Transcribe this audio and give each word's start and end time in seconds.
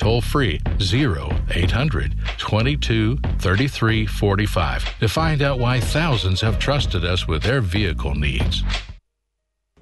toll 0.00 0.24
free 0.24 0.56
0800 0.80 2.16
22 2.40 3.20
33 3.38 4.08
45 4.08 4.98
to 4.98 5.06
find 5.06 5.44
out 5.44 5.60
why 5.60 5.76
thousands 5.76 6.40
have 6.40 6.56
trusted 6.56 7.04
us 7.04 7.28
with 7.28 7.44
their 7.44 7.60
vehicle 7.60 8.16
needs. 8.16 8.64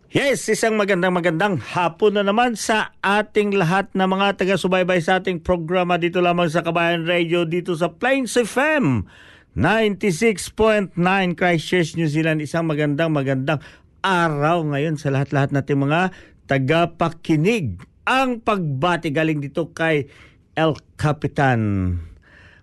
Yes, 0.09 0.49
isang 0.49 0.81
magandang 0.81 1.15
magandang 1.15 1.61
hapon 1.61 2.17
na 2.17 2.25
naman 2.25 2.56
sa 2.56 2.97
ating 3.05 3.53
lahat 3.53 3.93
na 3.93 4.09
mga 4.09 4.41
taga-subaybay 4.41 5.05
sa 5.05 5.21
ating 5.21 5.45
programa 5.45 6.01
dito 6.01 6.25
lamang 6.25 6.49
sa 6.49 6.65
Kabayan 6.65 7.05
Radio 7.05 7.45
dito 7.45 7.77
sa 7.77 7.93
Plains 7.93 8.33
FM 8.35 9.05
96.9 9.53 10.97
Christchurch, 11.37 12.00
New 12.00 12.09
Zealand. 12.09 12.41
Isang 12.41 12.65
magandang 12.67 13.12
magandang 13.12 13.61
araw 14.00 14.65
ngayon 14.65 14.97
sa 14.97 15.12
lahat-lahat 15.12 15.53
nating 15.53 15.85
mga 15.85 16.15
tagapakinig. 16.49 17.88
Ang 18.08 18.41
pagbati 18.41 19.12
galing 19.12 19.44
dito 19.44 19.69
kay 19.76 20.08
El 20.56 20.80
Capitan. 20.96 21.92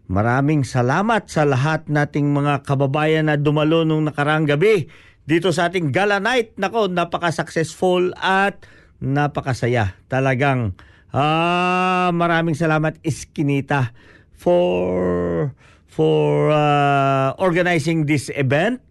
Maraming 0.10 0.66
salamat 0.66 1.30
sa 1.30 1.46
lahat 1.46 1.86
nating 1.86 2.34
mga 2.34 2.66
kababayan 2.66 3.30
na 3.30 3.38
dumalo 3.38 3.86
nung 3.86 4.10
nakarang 4.10 4.50
gabi 4.50 4.90
dito 5.22 5.54
sa 5.54 5.70
ating 5.70 5.94
gala 5.94 6.18
night. 6.18 6.58
Nako, 6.58 6.90
napaka-successful 6.90 8.18
at 8.18 8.66
napakasaya. 8.98 9.94
Talagang 10.10 10.74
ah, 11.14 12.10
maraming 12.10 12.58
salamat 12.58 12.98
Iskinita 13.06 13.94
for 14.34 15.54
for 15.86 16.50
uh, 16.50 17.38
organizing 17.38 18.10
this 18.10 18.34
event. 18.34 18.82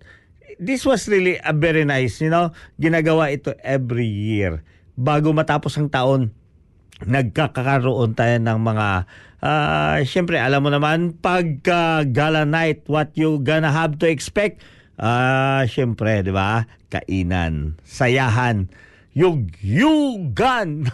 This 0.63 0.87
was 0.87 1.11
really 1.11 1.35
a 1.43 1.51
very 1.51 1.83
nice, 1.83 2.23
you 2.23 2.31
know, 2.31 2.55
ginagawa 2.79 3.35
ito 3.35 3.59
every 3.67 4.07
year. 4.07 4.63
Bago 4.95 5.35
matapos 5.35 5.75
ang 5.75 5.91
taon, 5.91 6.31
nagkakaroon 7.03 8.15
tayo 8.15 8.39
ng 8.39 8.59
mga 8.63 8.89
uh, 9.43 9.99
syempre 10.07 10.39
alam 10.39 10.63
mo 10.63 10.71
naman 10.71 11.19
pag 11.19 11.59
uh, 11.67 12.07
gala 12.07 12.47
night 12.47 12.87
what 12.87 13.11
you 13.19 13.43
gonna 13.43 13.75
have 13.75 13.99
to 13.99 14.07
expect? 14.07 14.63
Ah 14.95 15.63
uh, 15.63 15.63
syempre 15.67 16.23
di 16.23 16.31
ba? 16.31 16.71
Kainan 16.87 17.83
sayahan 17.83 18.71
yug-yugan 19.15 20.91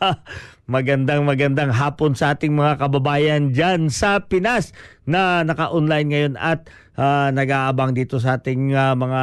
magandang 0.74 1.24
magandang 1.24 1.72
hapon 1.72 2.12
sa 2.16 2.36
ating 2.36 2.52
mga 2.52 2.76
kababayan 2.80 3.52
diyan 3.52 3.88
sa 3.88 4.20
Pinas 4.24 4.72
na 5.04 5.44
naka-online 5.44 6.08
ngayon 6.08 6.34
at 6.40 6.68
uh, 6.96 7.28
nag-aabang 7.32 7.96
dito 7.96 8.20
sa 8.20 8.40
ating 8.40 8.72
uh, 8.72 8.92
mga 8.96 9.22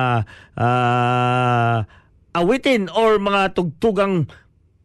uh, 0.57 1.77
awitin 2.37 2.89
or 2.93 3.21
mga 3.21 3.53
tugtugang 3.57 4.25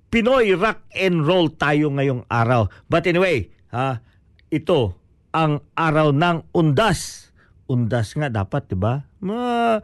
Pinoy 0.06 0.54
rock 0.54 0.86
and 0.94 1.26
roll 1.26 1.50
tayo 1.50 1.90
ngayong 1.90 2.24
araw. 2.30 2.70
But 2.86 3.10
anyway, 3.10 3.50
ha, 3.74 4.00
ito 4.48 4.94
ang 5.34 5.60
araw 5.74 6.14
ng 6.14 6.54
undas. 6.54 7.30
Undas 7.66 8.14
nga 8.14 8.30
dapat, 8.30 8.70
'di 8.70 8.76
ba? 8.78 9.02
Ma 9.20 9.76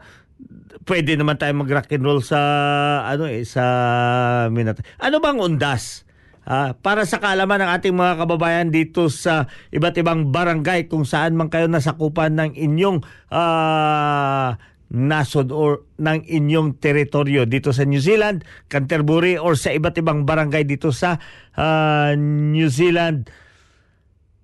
pwede 0.87 1.15
naman 1.15 1.39
tayo 1.39 1.53
mag 1.55 1.69
rock 1.69 1.91
and 1.93 2.03
roll 2.03 2.19
sa 2.23 2.39
ano 3.05 3.27
eh 3.27 3.43
sa 3.43 3.63
minat. 4.49 4.79
Ano 4.99 5.19
bang 5.19 5.39
undas? 5.39 6.07
Ha, 6.43 6.75
para 6.75 7.07
sa 7.07 7.23
kaalaman 7.23 7.63
ng 7.63 7.71
ating 7.71 7.95
mga 7.95 8.19
kababayan 8.19 8.67
dito 8.67 9.07
sa 9.07 9.47
iba't 9.71 9.95
ibang 9.95 10.27
barangay 10.27 10.91
kung 10.91 11.07
saan 11.07 11.39
man 11.39 11.47
kayo 11.47 11.71
nasakupan 11.71 12.35
ng 12.35 12.51
inyong 12.59 12.99
uh, 13.31 14.51
nasod 14.93 15.49
or 15.49 15.89
ng 15.97 16.21
inyong 16.21 16.77
teritoryo 16.77 17.49
dito 17.49 17.73
sa 17.73 17.81
New 17.81 17.97
Zealand, 17.97 18.45
Canterbury 18.69 19.41
or 19.41 19.57
sa 19.57 19.73
iba't 19.73 19.97
ibang 19.97 20.23
barangay 20.23 20.69
dito 20.69 20.93
sa 20.93 21.17
uh, 21.57 22.13
New 22.53 22.69
Zealand. 22.69 23.33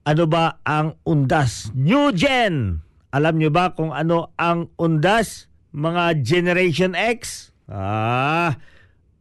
Ano 0.10 0.26
ba 0.26 0.58
ang 0.66 0.98
undas? 1.06 1.70
New 1.78 2.10
Gen! 2.18 2.82
Alam 3.14 3.38
nyo 3.38 3.54
ba 3.54 3.78
kung 3.78 3.94
ano 3.94 4.34
ang 4.42 4.74
undas? 4.82 5.46
Mga 5.70 6.26
Generation 6.26 6.98
X? 6.98 7.54
Ah, 7.70 8.58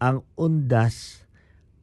ang 0.01 0.25
undas 0.33 1.29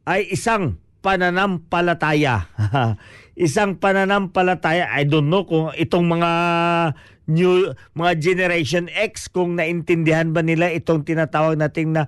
ay 0.02 0.26
isang 0.26 0.82
pananampalataya. 1.06 2.50
isang 3.46 3.78
pananampalataya. 3.78 4.90
I 4.90 5.06
don't 5.06 5.30
know 5.30 5.46
kung 5.46 5.70
itong 5.78 6.10
mga 6.10 6.30
new 7.26 7.74
mga 7.98 8.12
generation 8.22 8.86
X 8.90 9.30
kung 9.30 9.58
naintindihan 9.58 10.30
ba 10.30 10.42
nila 10.42 10.70
itong 10.70 11.02
tinatawag 11.02 11.58
nating 11.58 11.94
na 11.94 12.06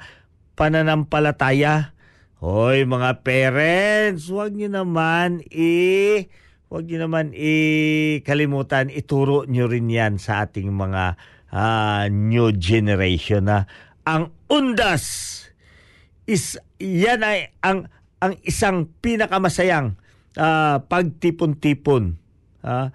pananampalataya 0.55 1.99
Hoy 2.39 2.87
mga 2.87 3.27
parents, 3.27 4.31
huwag 4.31 4.55
niyo 4.55 4.71
naman 4.71 5.43
i 5.51 6.31
huwag 6.71 6.87
niyo 6.87 7.03
naman 7.03 7.35
i 7.35 8.23
kalimutan 8.23 8.95
ituro 8.95 9.43
niyo 9.43 9.67
rin 9.67 9.91
'yan 9.91 10.23
sa 10.23 10.47
ating 10.47 10.71
mga 10.71 11.19
uh, 11.51 12.07
new 12.07 12.55
generation 12.55 13.51
na 13.51 13.67
ang 14.07 14.31
undas 14.47 15.35
is 16.31 16.63
yan 16.79 17.27
ay 17.27 17.51
ang 17.59 17.91
ang 18.23 18.39
isang 18.47 18.87
pinakamasayang 19.03 19.99
uh, 20.39 20.79
pagtipon-tipon. 20.87 22.23
Uh, 22.63 22.95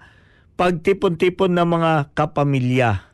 pagtipon-tipon 0.54 1.58
ng 1.58 1.68
mga 1.68 1.92
kapamilya. 2.14 3.10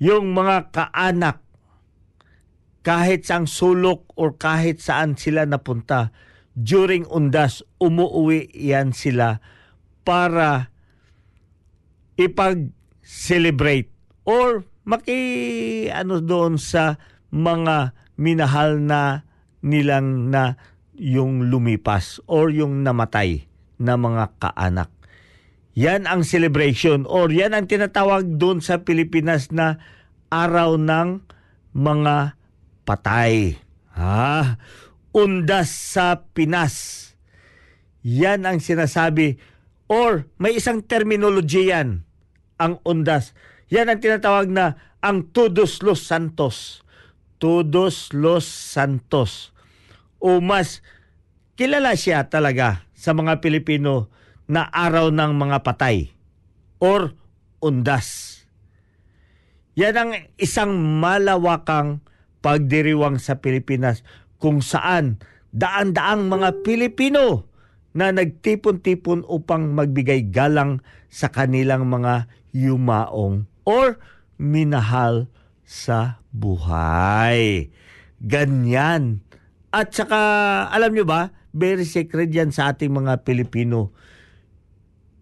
Yung 0.00 0.32
mga 0.32 0.72
kaanak 0.72 1.44
kahit 2.80 3.28
sa 3.28 3.44
sulok 3.44 4.08
or 4.16 4.40
kahit 4.40 4.80
saan 4.80 5.12
sila 5.12 5.44
napunta 5.44 6.14
during 6.56 7.04
undas 7.12 7.60
umuwi 7.76 8.48
yan 8.56 8.96
sila 8.96 9.44
para 10.02 10.72
ipag-celebrate 12.16 13.92
or 14.24 14.64
maki 14.88 15.20
ano 15.92 16.24
doon 16.24 16.56
sa 16.56 16.96
mga 17.28 17.92
minahal 18.16 18.80
na 18.80 19.28
nilang 19.60 20.32
na 20.32 20.56
yung 20.96 21.48
lumipas 21.48 22.20
or 22.28 22.52
yung 22.52 22.84
namatay 22.84 23.48
na 23.80 23.96
mga 23.96 24.36
kaanak. 24.36 24.99
Yan 25.80 26.04
ang 26.04 26.28
celebration 26.28 27.08
or 27.08 27.32
yan 27.32 27.56
ang 27.56 27.64
tinatawag 27.64 28.36
doon 28.36 28.60
sa 28.60 28.84
Pilipinas 28.84 29.48
na 29.48 29.80
araw 30.28 30.76
ng 30.76 31.24
mga 31.72 32.36
patay. 32.84 33.56
Ha? 33.96 34.60
Undas 35.16 35.72
sa 35.72 36.28
Pinas. 36.36 37.08
Yan 38.04 38.44
ang 38.44 38.60
sinasabi. 38.60 39.40
Or 39.88 40.28
may 40.36 40.60
isang 40.60 40.84
terminology 40.84 41.72
yan, 41.72 42.04
ang 42.60 42.76
undas. 42.84 43.32
Yan 43.72 43.88
ang 43.88 44.04
tinatawag 44.04 44.52
na 44.52 44.76
ang 45.00 45.32
Todos 45.32 45.80
los 45.80 46.04
Santos. 46.04 46.84
Todos 47.40 48.12
los 48.12 48.44
Santos. 48.44 49.56
O 50.20 50.44
mas 50.44 50.84
kilala 51.56 51.96
siya 51.96 52.28
talaga 52.28 52.84
sa 52.92 53.16
mga 53.16 53.40
Pilipino 53.40 54.12
na 54.50 54.66
araw 54.66 55.14
ng 55.14 55.38
mga 55.38 55.62
patay 55.62 56.10
or 56.82 57.14
undas. 57.62 58.42
Yan 59.78 59.94
ang 59.94 60.10
isang 60.42 60.74
malawakang 60.98 62.02
pagdiriwang 62.42 63.22
sa 63.22 63.38
Pilipinas 63.38 64.02
kung 64.42 64.58
saan 64.58 65.22
daan-daang 65.54 66.26
mga 66.26 66.66
Pilipino 66.66 67.46
na 67.94 68.10
nagtipon-tipon 68.10 69.22
upang 69.30 69.70
magbigay 69.70 70.34
galang 70.34 70.82
sa 71.06 71.30
kanilang 71.30 71.86
mga 71.86 72.26
yumaong 72.50 73.46
or 73.62 74.02
minahal 74.34 75.30
sa 75.62 76.18
buhay. 76.34 77.70
Ganyan. 78.18 79.22
At 79.70 79.94
saka, 79.94 80.18
alam 80.74 80.94
nyo 80.94 81.06
ba, 81.06 81.30
very 81.54 81.86
secret 81.86 82.34
yan 82.34 82.50
sa 82.50 82.74
ating 82.74 82.90
mga 82.90 83.22
Pilipino. 83.22 83.94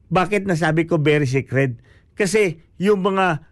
Bakit 0.08 0.48
nasabi 0.48 0.88
ko 0.88 1.00
very 1.00 1.28
secret? 1.28 1.80
Kasi 2.16 2.64
yung 2.80 3.04
mga 3.04 3.44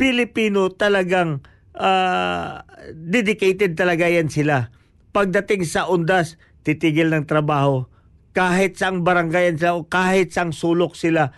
Pilipino 0.00 0.72
talagang 0.72 1.44
uh, 1.76 2.64
dedicated 2.96 3.76
talaga 3.76 4.08
yan 4.08 4.32
sila. 4.32 4.72
Pagdating 5.12 5.68
sa 5.68 5.86
undas, 5.86 6.40
titigil 6.64 7.12
ng 7.12 7.28
trabaho. 7.28 7.86
Kahit 8.32 8.80
saang 8.80 9.02
barangay 9.04 9.58
sila 9.58 9.76
o 9.76 9.84
kahit 9.86 10.32
saang 10.32 10.54
sulok 10.54 10.96
sila 10.96 11.34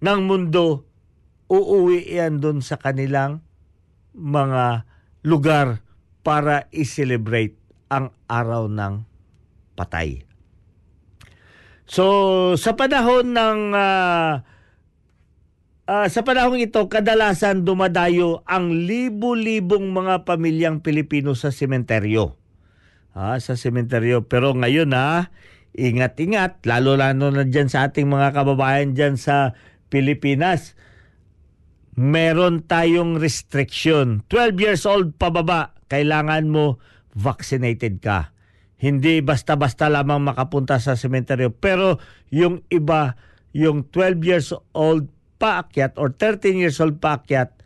ng 0.00 0.20
mundo, 0.24 0.86
uuwi 1.46 2.16
yan 2.16 2.42
doon 2.42 2.62
sa 2.62 2.78
kanilang 2.78 3.42
mga 4.16 4.86
lugar 5.22 5.84
para 6.26 6.66
i-celebrate 6.74 7.54
ang 7.86 8.10
araw 8.26 8.66
ng 8.66 9.06
patay. 9.78 10.25
So, 11.86 12.04
sa 12.58 12.74
panahon 12.74 13.30
ng 13.32 13.60
uh, 13.72 14.42
Uh, 15.86 16.10
sa 16.10 16.26
panahong 16.26 16.58
ito, 16.58 16.82
kadalasan 16.90 17.62
dumadayo 17.62 18.42
ang 18.42 18.74
libu-libong 18.74 19.94
mga 19.94 20.26
pamilyang 20.26 20.82
Pilipino 20.82 21.38
sa 21.38 21.54
sementeryo. 21.54 22.34
Ah, 23.14 23.38
sa 23.38 23.54
sementeryo. 23.54 24.26
Pero 24.26 24.50
ngayon 24.50 24.90
ha, 24.98 25.30
ingat-ingat, 25.78 26.66
lalo-lalo 26.66 27.30
na 27.30 27.46
dyan 27.46 27.70
sa 27.70 27.86
ating 27.86 28.10
mga 28.10 28.34
kababayan 28.34 28.98
dyan 28.98 29.14
sa 29.14 29.54
Pilipinas. 29.86 30.74
Meron 31.94 32.66
tayong 32.66 33.22
restriction. 33.22 34.26
12 34.26 34.58
years 34.58 34.90
old 34.90 35.14
pababa, 35.14 35.70
kailangan 35.86 36.50
mo 36.50 36.82
vaccinated 37.14 38.02
ka. 38.02 38.34
Hindi 38.76 39.24
basta-basta 39.24 39.88
lamang 39.88 40.20
makapunta 40.20 40.76
sa 40.76 40.94
sementeryo. 41.00 41.48
Pero 41.52 41.96
yung 42.28 42.60
iba, 42.68 43.16
yung 43.56 43.88
12 43.88 44.20
years 44.20 44.48
old 44.76 45.08
paakyat 45.40 45.96
or 45.96 46.12
13 46.12 46.60
years 46.60 46.76
old 46.80 47.00
paakyat, 47.00 47.56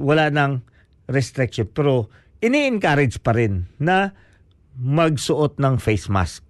wala 0.00 0.32
nang 0.32 0.64
restriction. 1.08 1.68
Pero 1.68 2.08
ini-encourage 2.40 3.20
pa 3.20 3.36
rin 3.36 3.68
na 3.76 4.16
magsuot 4.80 5.60
ng 5.60 5.76
face 5.76 6.08
mask. 6.08 6.40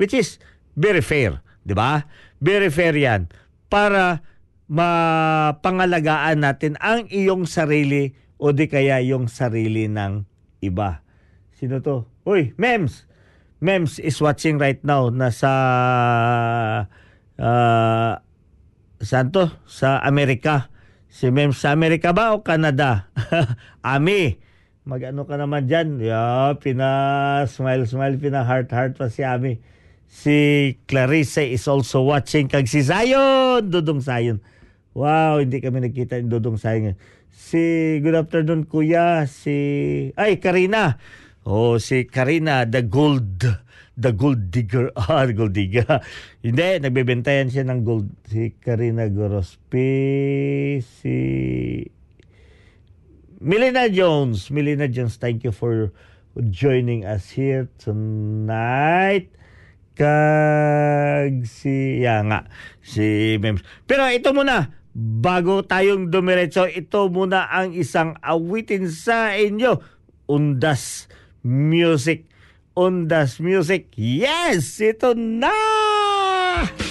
Which 0.00 0.16
is 0.16 0.42
very 0.74 1.04
fair, 1.04 1.38
di 1.62 1.76
ba? 1.76 2.02
Very 2.42 2.72
fair 2.72 2.96
yan. 2.98 3.30
Para 3.70 4.26
mapangalagaan 4.70 6.42
natin 6.42 6.74
ang 6.82 7.06
iyong 7.10 7.46
sarili 7.46 8.14
o 8.40 8.54
di 8.54 8.66
kaya 8.70 9.02
yung 9.02 9.26
sarili 9.26 9.86
ng 9.86 10.24
iba. 10.62 11.02
Sino 11.54 11.82
to? 11.84 12.08
Uy, 12.24 12.56
Mems! 12.56 13.09
Mems 13.60 14.00
is 14.00 14.16
watching 14.24 14.56
right 14.56 14.80
now 14.80 15.12
na 15.12 15.28
sa 15.28 15.52
uh, 17.36 18.16
saan 19.04 19.28
to? 19.36 19.52
Sa 19.68 20.00
Amerika. 20.00 20.72
Si 21.12 21.28
Mem 21.28 21.52
sa 21.52 21.76
Amerika 21.76 22.16
ba 22.16 22.32
o 22.32 22.40
Canada? 22.40 23.12
Ami, 23.84 24.40
mag-ano 24.88 25.28
ka 25.28 25.36
naman 25.36 25.68
dyan? 25.68 26.00
Yeah, 26.00 26.56
pina 26.56 27.44
smile 27.52 27.84
smile, 27.84 28.16
pina 28.16 28.48
heart 28.48 28.72
heart 28.72 28.96
pa 28.96 29.12
si 29.12 29.20
Ami. 29.28 29.60
Si 30.08 30.74
Clarissa 30.88 31.44
is 31.44 31.68
also 31.68 32.02
watching 32.08 32.48
kag 32.48 32.64
si 32.64 32.80
Zion, 32.80 33.68
Dudong 33.68 34.00
Zion. 34.00 34.40
Wow, 34.96 35.44
hindi 35.44 35.60
kami 35.60 35.84
nagkita 35.84 36.16
ni 36.18 36.32
Dudong 36.32 36.56
Zion. 36.56 36.96
Si 37.28 37.60
good 38.00 38.16
afternoon 38.16 38.64
kuya, 38.64 39.28
si 39.28 39.52
ay 40.16 40.40
Karina. 40.40 40.96
Oh, 41.48 41.80
si 41.80 42.04
Karina 42.04 42.68
the 42.68 42.84
gold 42.84 43.40
the 44.00 44.12
gold 44.12 44.50
digger. 44.50 44.92
Ah, 44.96 45.28
the 45.28 45.36
gold 45.36 45.52
digger. 45.52 45.84
Hindi, 46.44 46.80
nagbebentayan 46.80 47.52
siya 47.52 47.68
ng 47.68 47.84
gold. 47.84 48.08
Si 48.28 48.56
Karina 48.56 49.08
Gorospe, 49.12 49.88
si 50.80 51.16
Milena 53.40 53.88
Jones. 53.92 54.48
Milena 54.48 54.88
Jones, 54.88 55.20
thank 55.20 55.44
you 55.44 55.52
for 55.52 55.92
joining 56.48 57.04
us 57.04 57.32
here 57.36 57.68
tonight. 57.76 59.28
Kag 59.96 61.44
si, 61.44 62.00
ya 62.00 62.24
nga, 62.24 62.48
si 62.80 63.36
Mems. 63.36 63.60
Pero 63.84 64.08
ito 64.08 64.32
muna, 64.32 64.72
bago 64.96 65.60
tayong 65.60 66.08
dumiretso, 66.08 66.64
ito 66.64 67.12
muna 67.12 67.52
ang 67.52 67.76
isang 67.76 68.16
awitin 68.24 68.88
sa 68.88 69.36
inyo. 69.36 69.76
Undas 70.30 71.10
Music 71.42 72.26
Ondas 72.74 73.40
Music. 73.40 73.92
Yes! 73.96 74.80
Ito 74.80 75.14
na! 75.16 76.89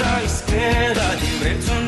Esa 0.00 0.22
izquierda 0.24 1.14
libre. 1.16 1.79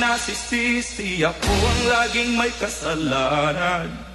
nasisisi 0.00 1.20
Ako 1.20 1.52
ang 1.52 1.80
laging 1.92 2.32
may 2.40 2.50
kasalanan. 2.56 4.09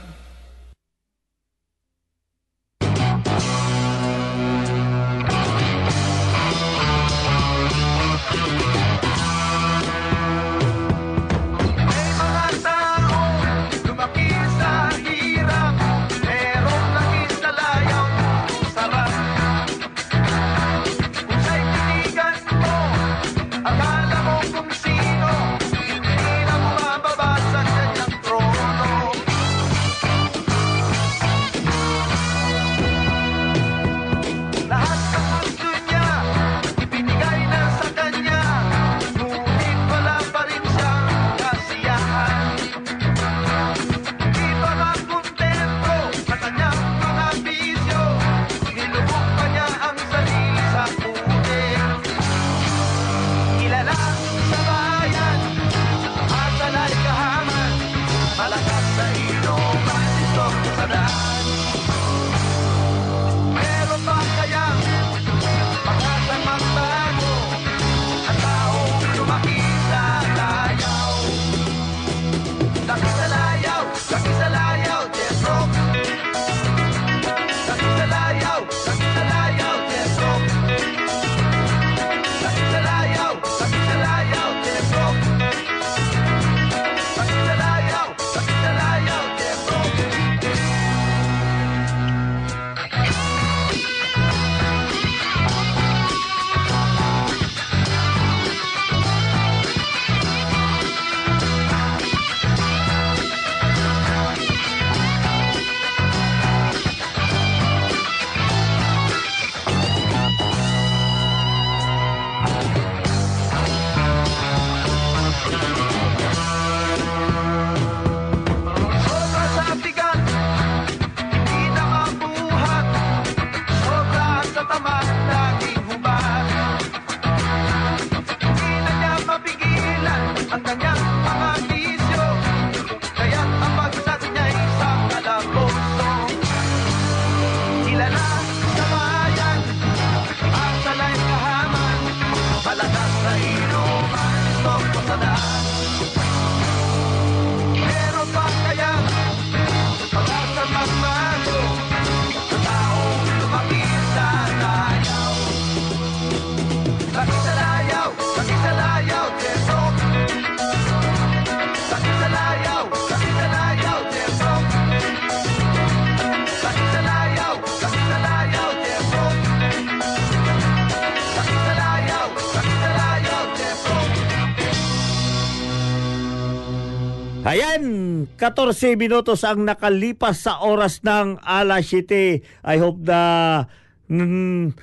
14 178.45 178.93
minutos 178.93 179.41
ang 179.41 179.65
nakalipas 179.65 180.45
sa 180.45 180.61
oras 180.61 181.01
ng 181.01 181.41
alas 181.41 181.89
7. 181.89 182.45
I 182.61 182.77
hope 182.77 183.01
na 183.01 183.65
mm, 184.05 184.77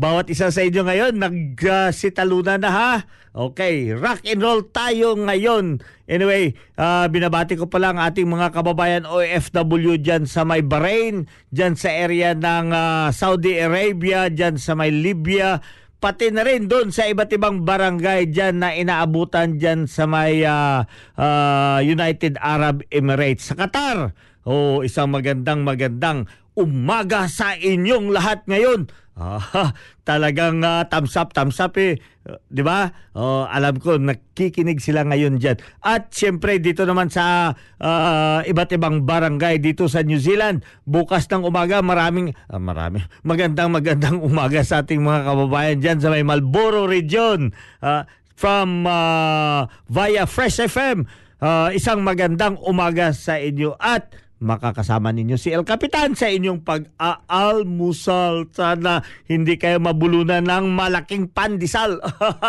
bawat 0.00 0.32
isa 0.32 0.48
sa 0.48 0.64
inyo 0.64 0.80
ngayon 0.80 1.20
nagsitalunan 1.20 2.56
uh, 2.56 2.64
na 2.64 2.70
ha. 2.72 2.92
Okay, 3.36 3.92
rock 3.92 4.24
and 4.24 4.40
roll 4.40 4.64
tayo 4.64 5.12
ngayon. 5.12 5.84
Anyway, 6.08 6.56
uh, 6.80 7.04
binabati 7.12 7.60
ko 7.60 7.68
pala 7.68 7.92
ang 7.92 8.00
ating 8.00 8.32
mga 8.32 8.48
kababayan 8.48 9.04
OFW 9.04 10.00
dyan 10.00 10.24
sa 10.24 10.48
may 10.48 10.64
Bahrain, 10.64 11.28
dyan 11.52 11.76
sa 11.76 11.92
area 11.92 12.32
ng 12.32 12.72
uh, 12.72 13.12
Saudi 13.12 13.60
Arabia, 13.60 14.32
dyan 14.32 14.56
sa 14.56 14.72
may 14.72 14.88
Libya, 14.88 15.60
pati 16.06 16.30
na 16.30 16.46
rin 16.46 16.70
doon 16.70 16.94
sa 16.94 17.10
iba't 17.10 17.34
ibang 17.34 17.66
barangay 17.66 18.30
dyan 18.30 18.62
na 18.62 18.70
inaabutan 18.70 19.58
dyan 19.58 19.90
sa 19.90 20.06
may 20.06 20.46
uh, 20.46 20.86
uh, 21.18 21.82
United 21.82 22.38
Arab 22.38 22.86
Emirates 22.94 23.50
sa 23.50 23.58
Qatar. 23.58 24.14
Oh, 24.46 24.86
isang 24.86 25.10
magandang 25.10 25.66
magandang 25.66 26.30
umaga 26.56 27.28
sa 27.28 27.54
inyong 27.54 28.10
lahat 28.10 28.42
ngayon. 28.48 28.88
Ah, 29.16 29.72
talagang 30.04 30.60
uh, 30.60 30.84
thumbs 30.92 31.16
up, 31.16 31.32
thumbs 31.32 31.56
up 31.56 31.72
eh. 31.80 31.96
Uh, 32.28 32.36
'Di 32.52 32.60
ba? 32.60 32.92
Oh, 33.16 33.48
alam 33.48 33.80
ko 33.80 33.96
nakikinig 33.96 34.76
sila 34.76 35.08
ngayon 35.08 35.40
diyan. 35.40 35.56
At 35.80 36.12
siyempre 36.12 36.60
dito 36.60 36.84
naman 36.84 37.08
sa 37.08 37.56
uh, 37.56 38.40
iba't 38.44 38.76
ibang 38.76 39.08
barangay 39.08 39.56
dito 39.56 39.88
sa 39.88 40.04
New 40.04 40.20
Zealand, 40.20 40.68
bukas 40.84 41.24
ng 41.32 41.48
umaga 41.48 41.80
maraming 41.80 42.36
uh, 42.52 42.60
marami 42.60 43.00
magandang 43.24 43.72
magandang 43.72 44.20
umaga 44.20 44.60
sa 44.60 44.84
ating 44.84 45.00
mga 45.00 45.32
kababayan 45.32 45.78
diyan 45.80 45.98
sa 46.04 46.12
may 46.12 46.20
Marlboro 46.20 46.84
region. 46.84 47.56
Uh, 47.80 48.04
from 48.36 48.84
uh, 48.84 49.64
via 49.88 50.28
Fresh 50.28 50.60
FM. 50.60 51.08
Uh, 51.36 51.68
isang 51.72 52.00
magandang 52.04 52.56
umaga 52.64 53.12
sa 53.12 53.36
inyo 53.36 53.76
at 53.76 54.12
makakasama 54.40 55.12
ninyo 55.12 55.40
si 55.40 55.52
El 55.52 55.64
Capitan 55.64 56.12
sa 56.12 56.28
inyong 56.28 56.60
pag-aalmusal. 56.60 58.52
Sana 58.52 59.00
hindi 59.28 59.56
kayo 59.56 59.80
mabulunan 59.80 60.44
ng 60.44 60.72
malaking 60.72 61.32
pandesal. 61.32 62.00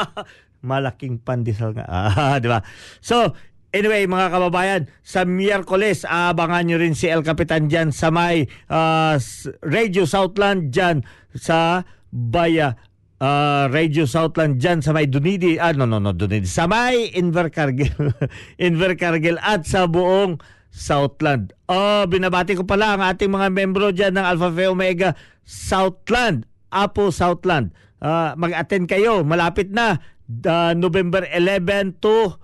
malaking 0.71 1.23
pandesal 1.23 1.71
nga. 1.71 1.85
Ah, 1.87 2.37
di 2.43 2.51
ba? 2.51 2.59
So, 2.99 3.37
anyway, 3.71 4.03
mga 4.03 4.27
kababayan, 4.35 4.81
sa 4.99 5.23
Miyerkules, 5.23 6.03
abangan 6.03 6.67
nyo 6.67 6.77
rin 6.79 6.97
si 6.97 7.07
El 7.07 7.23
Capitan 7.23 7.71
dyan 7.71 7.95
sa 7.95 8.11
may 8.11 8.47
uh, 8.67 9.15
Radio 9.63 10.03
Southland 10.03 10.75
dyan 10.75 11.07
sa 11.31 11.87
Baya 12.11 12.75
uh, 13.21 13.65
Radio 13.69 14.05
Southland 14.05 14.61
dyan 14.61 14.81
sa 14.81 14.93
may 14.93 15.09
Dunidi, 15.09 15.57
ah 15.57 15.73
no 15.73 15.89
no 15.89 15.97
no 16.01 16.13
Dunidi, 16.13 16.49
sa 16.49 16.69
may 16.69 17.09
Invercargill, 17.13 18.13
Invercargill 18.67 19.41
at 19.41 19.65
sa 19.65 19.89
buong 19.89 20.37
Southland. 20.77 21.57
Oh, 21.65 22.05
binabati 22.05 22.53
ko 22.53 22.61
pala 22.61 22.93
ang 22.93 23.01
ating 23.01 23.33
mga 23.33 23.49
membro 23.49 23.89
dyan 23.89 24.13
ng 24.13 24.21
Alpha 24.21 24.53
Phi 24.53 24.69
Omega 24.69 25.17
Southland, 25.41 26.45
Apo 26.69 27.09
Southland. 27.09 27.73
Uh, 27.97 28.37
mag-attend 28.37 28.85
kayo, 28.85 29.25
malapit 29.25 29.73
na 29.73 29.97
uh, 30.45 30.77
November 30.77 31.25
11 31.33 31.97
to 31.97 32.37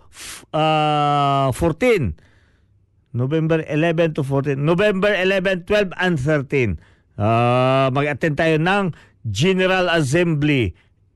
uh, 0.50 1.54
14. 1.54 2.18
November 3.14 3.62
11 3.70 4.18
to 4.18 4.26
14. 4.26 4.58
November 4.58 5.14
11, 5.14 5.70
12, 5.70 5.94
and 6.02 6.18
13. 6.18 6.82
Uh, 7.14 7.94
mag-attend 7.94 8.34
tayo 8.34 8.58
ng 8.58 8.98
General 9.30 9.94
Assembly 9.94 10.74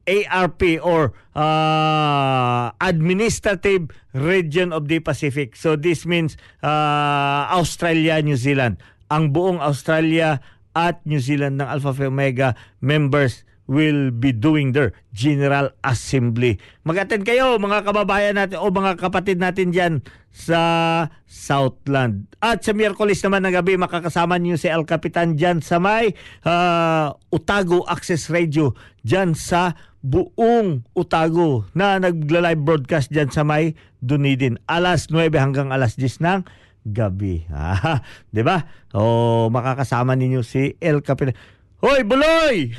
ARP 0.08 0.80
or 0.80 1.12
uh, 1.36 2.72
Administrative 2.80 3.92
Region 4.16 4.72
of 4.72 4.88
the 4.88 5.04
Pacific. 5.04 5.60
So 5.60 5.76
this 5.76 6.08
means 6.08 6.40
uh, 6.64 7.52
Australia, 7.52 8.24
New 8.24 8.40
Zealand. 8.40 8.80
Ang 9.12 9.36
buong 9.36 9.60
Australia 9.60 10.40
at 10.72 11.04
New 11.04 11.20
Zealand 11.20 11.60
ng 11.60 11.68
Alpha 11.68 11.92
Phi 11.92 12.08
Omega 12.08 12.56
members 12.80 13.44
will 13.68 14.16
be 14.16 14.32
doing 14.32 14.72
their 14.72 14.96
General 15.12 15.70
Assembly. 15.84 16.56
Mag-attend 16.88 17.28
kayo 17.28 17.60
mga 17.60 17.84
kababayan 17.84 18.40
natin 18.40 18.64
o 18.64 18.72
mga 18.72 18.96
kapatid 18.96 19.44
natin 19.44 19.76
dyan 19.76 19.94
sa 20.32 20.62
Southland. 21.28 22.32
At 22.40 22.64
sa 22.64 22.72
Miyerkules 22.72 23.20
naman 23.28 23.44
ng 23.44 23.54
gabi 23.60 23.76
makakasama 23.76 24.40
niyo 24.40 24.56
si 24.56 24.72
El 24.72 24.88
Capitan 24.88 25.36
dyan 25.36 25.60
sa 25.60 25.84
may 25.84 26.16
uh, 26.48 27.12
Utago 27.30 27.84
Access 27.84 28.32
Radio 28.32 28.72
dyan 29.04 29.36
sa 29.36 29.76
buong 30.08 30.88
Utago 30.96 31.68
na 31.76 32.00
nagla-live 32.00 32.64
broadcast 32.64 33.12
dyan 33.12 33.28
sa 33.28 33.44
may 33.44 33.76
Dunedin. 34.00 34.55
Alas 34.64 35.12
9 35.12 35.36
hanggang 35.36 35.75
alas 35.75 36.00
10 36.00 36.24
ng 36.24 36.42
gabi. 36.88 37.44
Ah, 37.51 38.00
'di 38.31 38.42
ba? 38.48 38.64
O 38.96 39.51
makakasama 39.51 40.16
ninyo 40.16 40.40
si 40.42 40.79
El 40.79 41.03
Capitan. 41.03 41.36
Hoy, 41.77 42.01
Buloy! 42.08 42.74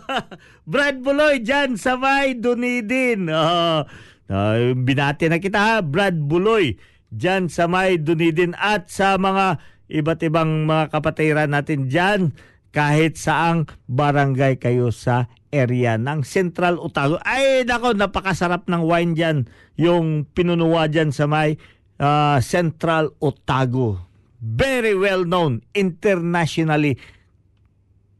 Brad 0.70 1.02
Buloy 1.02 1.42
dyan 1.42 1.74
sa 1.74 1.98
may 1.98 2.38
Dunedin. 2.38 3.26
Uh, 3.26 3.82
uh, 4.30 4.70
binati 4.78 5.26
na 5.26 5.42
kita 5.42 5.58
ha, 5.58 5.76
Brad 5.82 6.14
Buloy 6.14 6.78
dyan 7.10 7.50
sa 7.50 7.66
may 7.66 7.98
Dunedin 7.98 8.54
at 8.54 8.92
sa 8.94 9.18
mga 9.18 9.58
iba't 9.90 10.20
ibang 10.22 10.70
mga 10.70 10.94
kapatiran 10.94 11.50
natin 11.50 11.90
dyan 11.90 12.30
kahit 12.74 13.14
saang 13.14 13.70
barangay 13.86 14.58
kayo 14.58 14.90
sa 14.90 15.30
area 15.54 15.94
ng 15.94 16.26
Central 16.26 16.82
Otago. 16.82 17.22
Ay, 17.22 17.62
nako, 17.62 17.94
napakasarap 17.94 18.66
ng 18.66 18.82
wine 18.82 19.14
dyan. 19.14 19.38
Yung 19.78 20.26
pinunuwa 20.26 20.90
dyan 20.90 21.14
sa 21.14 21.30
may 21.30 21.54
uh, 22.02 22.42
Central 22.42 23.14
Otago. 23.22 24.02
Very 24.42 24.98
well 24.98 25.22
known 25.22 25.62
internationally 25.72 26.98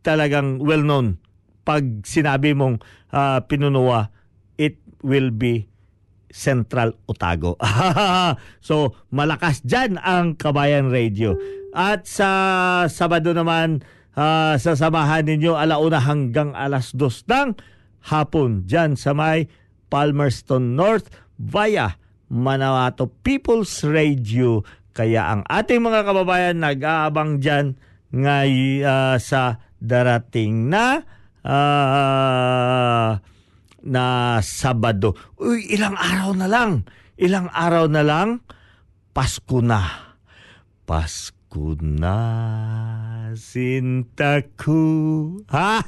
talagang 0.04 0.60
well 0.60 0.84
known 0.84 1.16
pag 1.64 2.04
sinabi 2.04 2.52
mong 2.52 2.80
uh, 3.08 3.40
pinunuwa 3.48 4.12
it 4.60 4.76
will 5.00 5.32
be 5.32 5.68
Central 6.28 6.96
Otago. 7.08 7.56
so 8.68 8.94
malakas 9.14 9.64
dyan 9.64 9.96
ang 9.98 10.36
Kabayan 10.36 10.92
Radio. 10.92 11.38
At 11.74 12.06
sa 12.06 12.30
Sabado 12.86 13.34
naman 13.34 13.82
uh, 14.18 14.54
sasamahan 14.58 15.26
ninyo 15.26 15.54
alauna 15.58 16.02
hanggang 16.02 16.54
alas 16.54 16.94
dos 16.94 17.22
ng 17.28 17.54
hapon 18.10 18.66
dyan 18.66 18.98
sa 18.98 19.14
may 19.14 19.46
Palmerston 19.90 20.74
North 20.74 21.10
via 21.38 21.94
Manawato 22.30 23.10
People's 23.22 23.84
Radio. 23.86 24.66
Kaya 24.94 25.30
ang 25.30 25.42
ating 25.46 25.82
mga 25.82 26.06
kababayan 26.06 26.62
nag-aabang 26.62 27.42
dyan 27.42 27.74
ngay 28.14 28.82
uh, 28.86 29.18
sa 29.18 29.58
darating 29.82 30.70
na 30.70 31.02
uh, 31.42 33.18
na 33.84 34.04
Sabado. 34.40 35.12
Uy, 35.36 35.76
ilang 35.76 35.98
araw 35.98 36.32
na 36.32 36.48
lang. 36.48 36.88
Ilang 37.20 37.52
araw 37.52 37.86
na 37.86 38.02
lang, 38.02 38.42
Pasko 39.14 39.60
na. 39.62 40.14
Pasko 40.84 41.78
na, 41.78 42.16
sinta 43.36 44.42
ko. 44.56 44.80
Ha, 45.50 45.82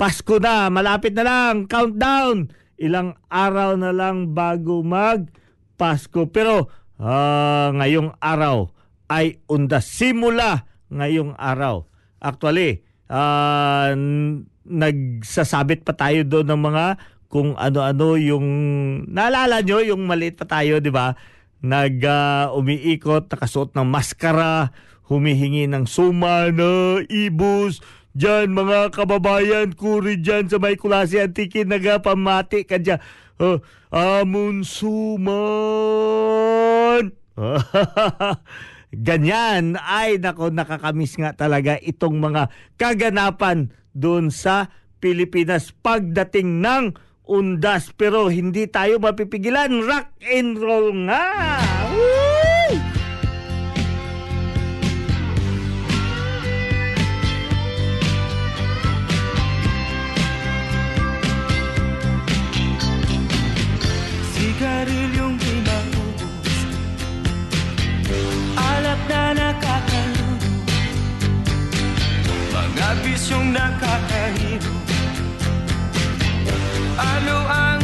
Pasko 0.00 0.36
na, 0.36 0.68
malapit 0.68 1.16
na 1.16 1.24
lang, 1.24 1.64
countdown. 1.64 2.52
Ilang 2.76 3.16
araw 3.32 3.80
na 3.80 3.90
lang 3.96 4.36
bago 4.36 4.84
mag 4.84 5.32
Pasko. 5.80 6.28
Pero 6.28 6.68
uh, 7.00 7.68
ngayong 7.72 8.12
araw 8.20 8.68
ay 9.08 9.40
undas 9.48 9.88
simula 9.88 10.68
ngayong 10.92 11.32
araw. 11.38 11.88
Actually, 12.20 12.84
uh, 13.08 13.94
nagsasabit 14.66 15.86
pa 15.86 15.94
tayo 15.94 16.26
doon 16.26 16.46
ng 16.52 16.60
mga 16.60 16.86
kung 17.26 17.54
ano-ano 17.58 18.14
yung 18.18 18.46
naalala 19.10 19.62
nyo 19.62 19.82
yung 19.82 20.06
maliit 20.06 20.38
pa 20.38 20.46
tayo, 20.46 20.78
'di 20.78 20.90
ba? 20.94 21.14
Nag 21.62 21.98
uh, 22.04 22.54
umiikot, 22.54 23.26
nakasuot 23.26 23.74
ng 23.74 23.86
maskara, 23.88 24.70
humihingi 25.06 25.70
ng 25.70 25.86
suma 25.86 26.50
na 26.50 27.02
ibus. 27.06 27.80
Diyan 28.16 28.56
mga 28.56 28.96
kababayan 28.96 29.76
ko 29.76 30.00
rin 30.00 30.24
dyan 30.24 30.48
sa 30.48 30.56
may 30.56 30.80
kulasi 30.80 31.20
antikin 31.20 31.68
nagapamati 31.68 32.64
ka 32.64 32.80
dyan. 32.80 32.96
Uh, 33.36 33.60
amon 33.92 34.64
suman. 34.64 35.34
Ganyan 38.96 39.76
ay 39.76 40.16
nako 40.16 40.48
nakakamiss 40.48 41.20
nga 41.20 41.36
talaga 41.36 41.76
itong 41.76 42.16
mga 42.16 42.48
kaganapan 42.80 43.68
doon 43.92 44.32
sa 44.32 44.72
Pilipinas 45.04 45.76
pagdating 45.84 46.64
ng 46.64 46.96
undas 47.28 47.92
pero 47.92 48.32
hindi 48.32 48.64
tayo 48.70 48.96
mapipigilan 48.96 49.84
rock 49.84 50.08
and 50.24 50.56
roll 50.56 50.94
nga 51.04 51.26
Woo! 51.92 52.25
Sigarilyong 64.66 65.38
di 65.38 65.62
maubos 65.62 66.58
Alak 68.58 69.00
na 69.06 69.22
nakakalubo 69.30 70.50
Mga 72.50 72.88
bisyong 73.06 73.48
nakakahilo 73.54 74.74
Ano 76.98 77.36
ang 77.46 77.75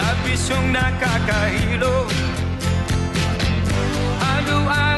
mga 0.00 0.16
bisyong 0.24 0.68
nakakahilo. 0.72 2.08
Ano 4.16 4.56
ang 4.64 4.89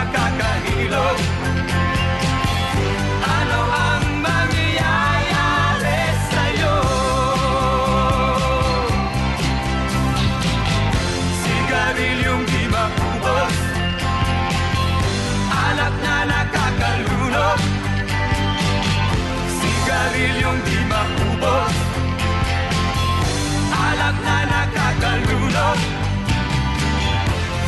nakakahilo. 0.00 1.06
Ano 3.20 3.60
ang 3.68 4.06
mangyayari 4.24 6.00
sa'yo? 6.32 6.76
Sigarilyong 11.44 12.44
di 12.48 12.64
maubos 12.72 13.56
Anak 15.52 15.94
na 16.00 16.16
nakakalunok 16.32 17.60
Sigarilyong 19.52 20.60
di 20.64 20.80
maubos 20.88 21.76
Alak 23.68 24.16
na 24.24 24.38
nakakalunok 24.48 25.78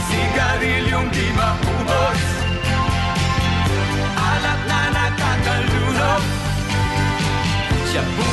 Sigarilyong 0.09 1.09
di 1.13 1.27
maubos 1.37 1.82
Alat 4.17 4.61
na 4.67 4.81
nakakaluno 4.91 6.13
Siya 7.91 8.03
po 8.17 8.32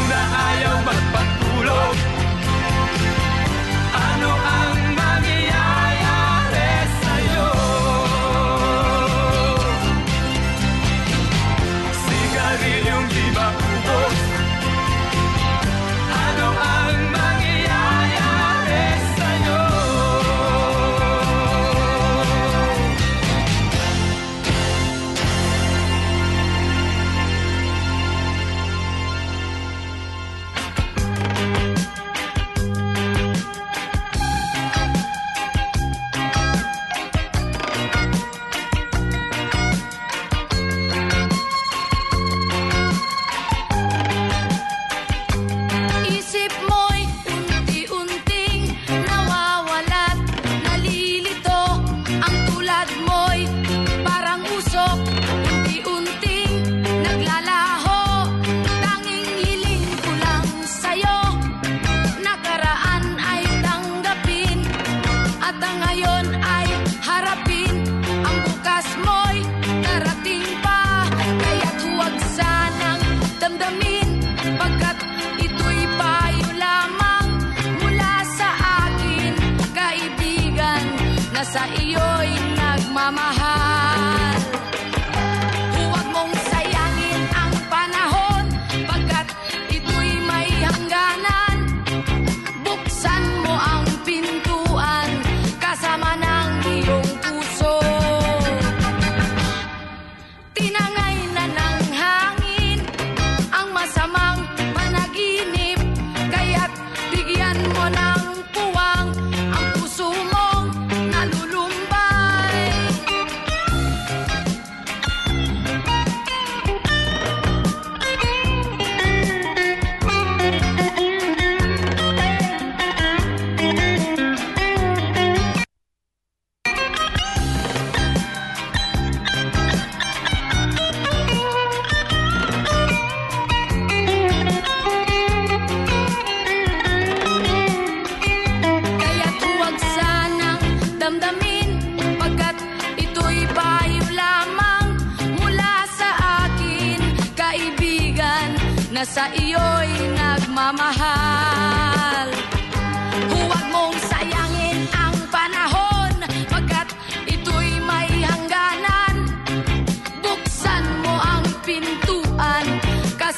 my 83.11 83.38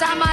sama 0.01 0.30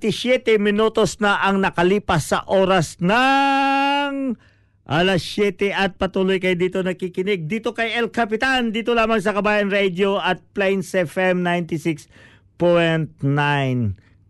27 0.00 0.56
minutos 0.56 1.20
na 1.20 1.44
ang 1.44 1.60
nakalipas 1.60 2.32
sa 2.32 2.40
oras 2.48 2.96
ng 3.04 4.32
alas 4.88 5.20
7 5.36 5.76
at 5.76 6.00
patuloy 6.00 6.40
kayo 6.40 6.56
dito 6.56 6.80
nakikinig. 6.80 7.44
Dito 7.44 7.76
kay 7.76 7.92
El 7.92 8.08
Capitan, 8.08 8.72
dito 8.72 8.96
lamang 8.96 9.20
sa 9.20 9.36
Kabayan 9.36 9.68
Radio 9.68 10.16
at 10.16 10.40
Plains 10.56 10.96
FM 10.96 11.44
96.9 11.44 13.20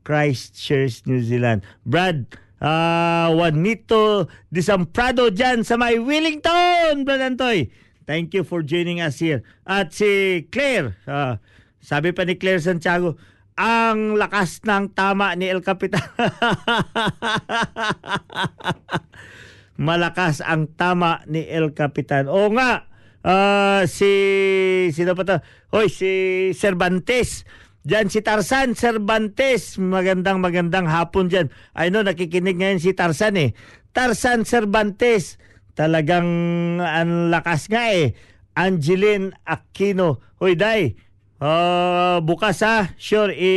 Christchurch, 0.02 1.06
New 1.06 1.22
Zealand. 1.22 1.62
Brad, 1.87 2.26
ah 2.59 3.30
Juanito 3.30 4.26
Disamprado 4.50 5.30
dyan 5.30 5.62
sa 5.62 5.78
may 5.78 6.02
Wellington, 6.02 7.06
Brad 7.06 7.22
Antoy. 7.22 7.70
Thank 8.11 8.35
you 8.35 8.42
for 8.42 8.66
joining 8.66 8.98
us 8.98 9.22
here. 9.22 9.46
At 9.62 9.94
si 9.94 10.42
Claire, 10.50 10.98
ah, 11.06 11.38
sabi 11.78 12.11
pa 12.11 12.26
ni 12.26 12.35
Claire 12.35 12.59
Santiago, 12.59 13.14
ang 13.61 14.16
lakas 14.16 14.64
ng 14.64 14.96
tama 14.96 15.37
ni 15.37 15.53
El 15.53 15.61
Capitan. 15.61 16.01
Malakas 19.77 20.40
ang 20.40 20.73
tama 20.73 21.20
ni 21.29 21.44
El 21.44 21.77
Capitan. 21.77 22.25
O 22.33 22.49
nga, 22.57 22.88
ah, 23.20 23.85
si, 23.85 24.09
sino 24.96 25.12
pa 25.12 25.29
to? 25.29 25.37
Hoy, 25.77 25.92
si 25.92 26.11
Cervantes. 26.57 27.44
Diyan 27.85 28.09
si 28.09 28.25
Tarzan 28.25 28.73
Cervantes. 28.77 29.77
Magandang 29.77 30.40
magandang 30.40 30.88
hapon 30.88 31.29
diyan. 31.29 31.53
I 31.77 31.92
know 31.92 32.05
nakikinig 32.05 32.61
ngayon 32.61 32.81
si 32.81 32.96
Tarzan 32.96 33.37
eh. 33.37 33.53
Tarzan 33.92 34.49
Cervantes. 34.49 35.37
Talagang 35.77 36.29
ang 36.81 37.29
lakas 37.29 37.68
nga 37.68 37.92
eh. 37.92 38.16
Angeline 38.57 39.37
Aquino. 39.44 40.20
Hoy, 40.40 40.57
Day. 40.57 41.10
Ah, 41.40 42.20
bukas 42.20 42.61
ha. 42.62 42.92
Sure, 43.00 43.33
i 43.33 43.53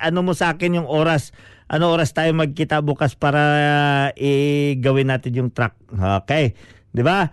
ano 0.00 0.24
mo 0.24 0.32
sa 0.32 0.56
akin 0.56 0.82
yung 0.82 0.88
oras. 0.88 1.36
Ano 1.68 1.92
oras 1.92 2.16
tayo 2.16 2.32
magkita 2.32 2.80
bukas 2.80 3.12
para 3.12 3.42
uh, 3.44 4.06
i-gawin 4.16 5.12
natin 5.12 5.36
yung 5.36 5.50
track. 5.52 5.76
Okay. 6.24 6.56
'Di 6.96 7.04
ba? 7.04 7.28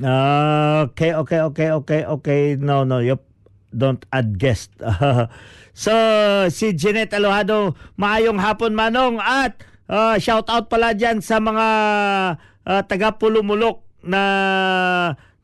Ah, 0.00 0.88
okay, 0.88 1.12
okay, 1.12 1.40
okay, 1.44 1.68
okay, 1.74 2.00
okay. 2.06 2.42
No, 2.56 2.86
no, 2.88 3.02
yup. 3.02 3.26
Don't 3.70 4.02
add 4.10 4.40
guest. 4.40 4.74
so, 5.84 5.92
si 6.50 6.74
Jeanette 6.74 7.14
Alojado, 7.14 7.78
maayong 8.00 8.40
hapon 8.42 8.74
manong 8.74 9.22
at 9.22 9.62
ah, 9.86 10.16
shout 10.16 10.48
out 10.50 10.66
pala 10.72 10.96
dyan 10.96 11.22
sa 11.22 11.38
mga 11.38 11.66
ah, 12.66 12.82
taga 12.88 13.18
Pulumulok 13.20 13.84
na 14.02 14.22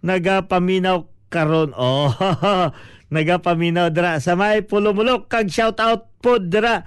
nagapaminaw 0.01 1.07
karon. 1.29 1.75
Oh, 1.77 2.11
nagapaminaw 3.13 3.93
dra 3.95 4.19
sa 4.19 4.35
may 4.35 4.65
Pulumulok 4.67 5.31
kag 5.31 5.51
shout 5.51 5.79
out 5.79 6.11
po 6.19 6.43
dra 6.43 6.87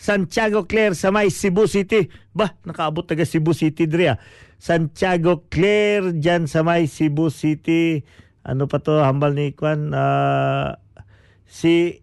Santiago 0.00 0.64
Claire 0.64 0.96
sa 0.96 1.12
may 1.12 1.28
Cebu 1.28 1.68
City. 1.68 2.08
Ba, 2.32 2.56
nakaabot 2.64 3.04
taga 3.04 3.28
Cebu 3.28 3.52
City 3.52 3.84
dre. 3.84 4.16
Santiago 4.56 5.44
Claire 5.52 6.16
dyan 6.16 6.48
sa 6.48 6.64
may 6.64 6.88
Cebu 6.88 7.28
City. 7.28 8.00
Ano 8.40 8.64
pa 8.64 8.80
to, 8.80 9.04
hambal 9.04 9.36
ni 9.36 9.52
Kwan? 9.52 9.92
Ah, 9.92 10.80
si 11.44 12.00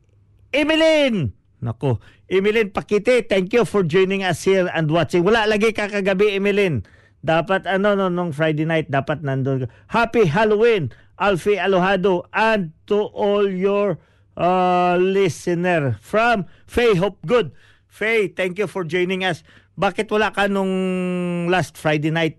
Emeline! 0.53 1.33
Nako, 1.57 1.97
Emeline 2.29 2.69
Pakite, 2.69 3.25
thank 3.25 3.49
you 3.49 3.65
for 3.65 3.81
joining 3.81 4.21
us 4.21 4.45
here 4.45 4.69
and 4.77 4.93
watching. 4.93 5.25
Wala 5.25 5.49
lagi 5.49 5.73
kakagabi, 5.73 6.37
Emeline. 6.37 6.85
Dapat 7.25 7.65
ano 7.65 7.97
no 7.97 8.13
nung 8.13 8.29
Friday 8.29 8.69
night 8.69 8.93
dapat 8.93 9.25
nandun. 9.25 9.65
Happy 9.89 10.29
Halloween, 10.29 10.93
Alfie 11.17 11.57
Alojado 11.57 12.25
and 12.33 12.71
to 12.85 13.09
all 13.11 13.49
your 13.49 13.97
uh, 14.37 14.95
listener 15.01 15.97
from 16.01 16.45
Faye 16.69 16.95
Hope 16.95 17.17
Good. 17.25 17.51
Faye, 17.89 18.29
thank 18.29 18.57
you 18.61 18.69
for 18.69 18.85
joining 18.85 19.25
us. 19.25 19.41
Bakit 19.77 20.09
wala 20.13 20.29
ka 20.33 20.45
nung 20.45 21.49
last 21.49 21.77
Friday 21.77 22.13
night, 22.13 22.37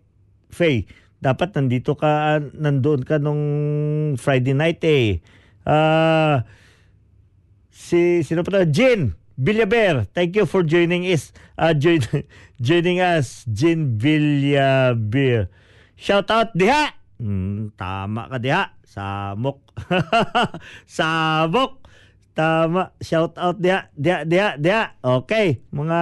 Faye? 0.51 0.87
Dapat 1.19 1.59
nandito 1.59 1.99
ka, 1.99 2.39
nandoon 2.39 3.03
ka 3.03 3.19
nung 3.19 3.43
Friday 4.15 4.55
night 4.55 4.79
eh. 4.87 5.19
Ah, 5.67 6.47
si 7.75 8.23
sino 8.23 8.47
pa 8.47 8.63
to? 8.63 8.67
Jin 8.71 9.19
Villaber. 9.35 10.07
Thank 10.15 10.39
you 10.39 10.47
for 10.47 10.63
joining 10.63 11.07
us. 11.11 11.35
Uh, 11.59 11.75
join, 11.75 12.03
joining 12.63 13.03
us, 13.03 13.43
Jin 13.51 13.99
Villaber. 13.99 15.51
Shout 15.99 16.31
out 16.31 16.55
diha. 16.55 16.98
Hmm, 17.19 17.75
tama 17.75 18.31
ka 18.31 18.39
diha. 18.39 18.79
Samok. 18.87 19.75
Samok. 20.99 21.83
Tama. 22.39 22.95
Shout 23.03 23.35
out 23.35 23.59
diha. 23.59 23.91
Diha, 23.99 24.23
diha, 24.23 24.55
diha. 24.55 24.95
Okay. 25.03 25.59
Mga 25.75 26.01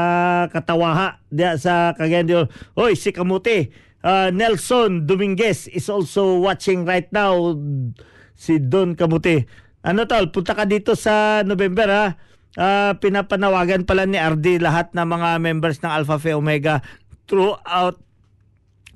katawaha 0.52 1.24
diha 1.32 1.56
sa 1.56 1.96
Cagayan 1.96 2.28
de 2.28 2.34
Oro. 2.36 2.46
Hoy, 2.76 2.94
si 2.94 3.12
Kamuti. 3.16 3.72
Uh, 4.06 4.30
Nelson 4.30 5.02
Dominguez 5.08 5.66
is 5.72 5.88
also 5.88 6.38
watching 6.38 6.84
right 6.84 7.08
now. 7.10 7.56
Si 8.36 8.60
Don 8.60 8.92
Kamuti. 8.92 9.48
Ano 9.86 10.04
tol, 10.04 10.28
punta 10.28 10.52
ka 10.52 10.68
dito 10.68 10.92
sa 10.98 11.40
November 11.46 11.88
ha. 11.88 12.06
Ah, 12.56 12.96
pinapanawagan 12.96 13.84
pala 13.84 14.08
ni 14.08 14.16
RD 14.16 14.64
lahat 14.64 14.96
ng 14.96 15.04
mga 15.04 15.28
members 15.44 15.76
ng 15.84 15.92
Alpha 15.92 16.16
Phi 16.16 16.32
Omega 16.32 16.80
throughout 17.28 18.00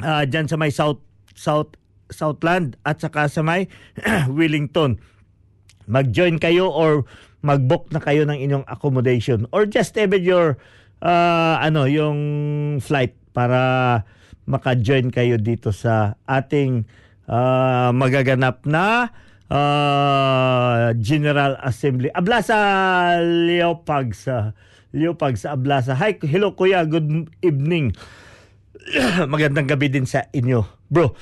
ah 0.00 0.24
dyan 0.24 0.48
sa 0.48 0.56
may 0.56 0.72
South 0.72 1.04
South 1.36 1.76
Southland 2.12 2.76
at 2.84 3.00
saka 3.00 3.26
sa 3.30 3.40
may 3.40 3.66
Wellington. 4.30 5.00
Mag-join 5.90 6.38
kayo 6.38 6.70
or 6.70 7.08
mag-book 7.40 7.88
na 7.90 7.98
kayo 7.98 8.28
ng 8.28 8.36
inyong 8.36 8.66
accommodation 8.68 9.48
or 9.50 9.64
just 9.64 9.96
even 9.96 10.20
your 10.20 10.60
ah, 11.00 11.56
ano 11.58 11.88
yung 11.88 12.18
flight 12.84 13.16
para 13.32 14.02
maka-join 14.44 15.08
kayo 15.08 15.40
dito 15.40 15.72
sa 15.72 16.20
ating 16.28 16.84
ah, 17.26 17.90
magaganap 17.96 18.62
na 18.68 19.08
ah, 19.48 20.92
General 21.00 21.56
Assembly. 21.64 22.12
Ablasa 22.12 22.56
Leopag 23.24 24.12
sa 24.12 24.52
Leopag 24.90 25.38
sa 25.38 25.54
Ablasa. 25.54 25.94
Hi, 25.96 26.18
hello 26.26 26.58
kuya, 26.58 26.82
good 26.82 27.30
evening. 27.40 27.94
Magandang 29.32 29.70
gabi 29.70 29.86
din 29.86 30.04
sa 30.04 30.26
inyo. 30.34 30.66
Bro, 30.90 31.14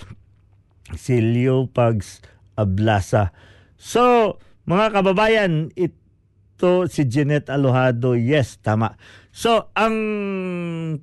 si 0.96 1.20
Leo 1.20 1.68
Pags 1.68 2.24
Ablasa. 2.56 3.34
So, 3.76 4.36
mga 4.64 5.00
kababayan, 5.00 5.72
ito 5.76 6.88
si 6.88 7.04
Jeanette 7.06 7.52
Alojado. 7.52 8.16
Yes, 8.16 8.60
tama. 8.60 8.96
So, 9.30 9.70
ang 9.76 9.94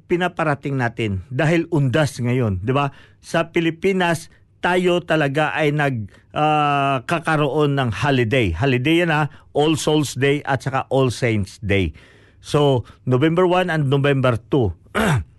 pinaparating 0.09 0.75
natin 0.75 1.23
dahil 1.31 1.69
undas 1.71 2.19
ngayon, 2.19 2.65
'di 2.65 2.73
ba? 2.75 2.91
Sa 3.23 3.53
Pilipinas, 3.55 4.27
tayo 4.59 4.99
talaga 5.05 5.53
ay 5.55 5.71
nag 5.71 6.09
ah, 6.35 7.05
kakaroon 7.05 7.77
ng 7.77 7.89
holiday. 7.93 8.51
Holiday 8.51 9.05
yan 9.05 9.13
ha, 9.13 9.29
All 9.55 9.77
Souls 9.79 10.17
Day 10.17 10.41
at 10.43 10.65
saka 10.65 10.89
All 10.91 11.13
Saints 11.13 11.61
Day. 11.63 11.95
So, 12.43 12.85
November 13.09 13.49
1 13.49 13.73
and 13.73 13.89
November 13.89 14.37
2. 14.37 14.73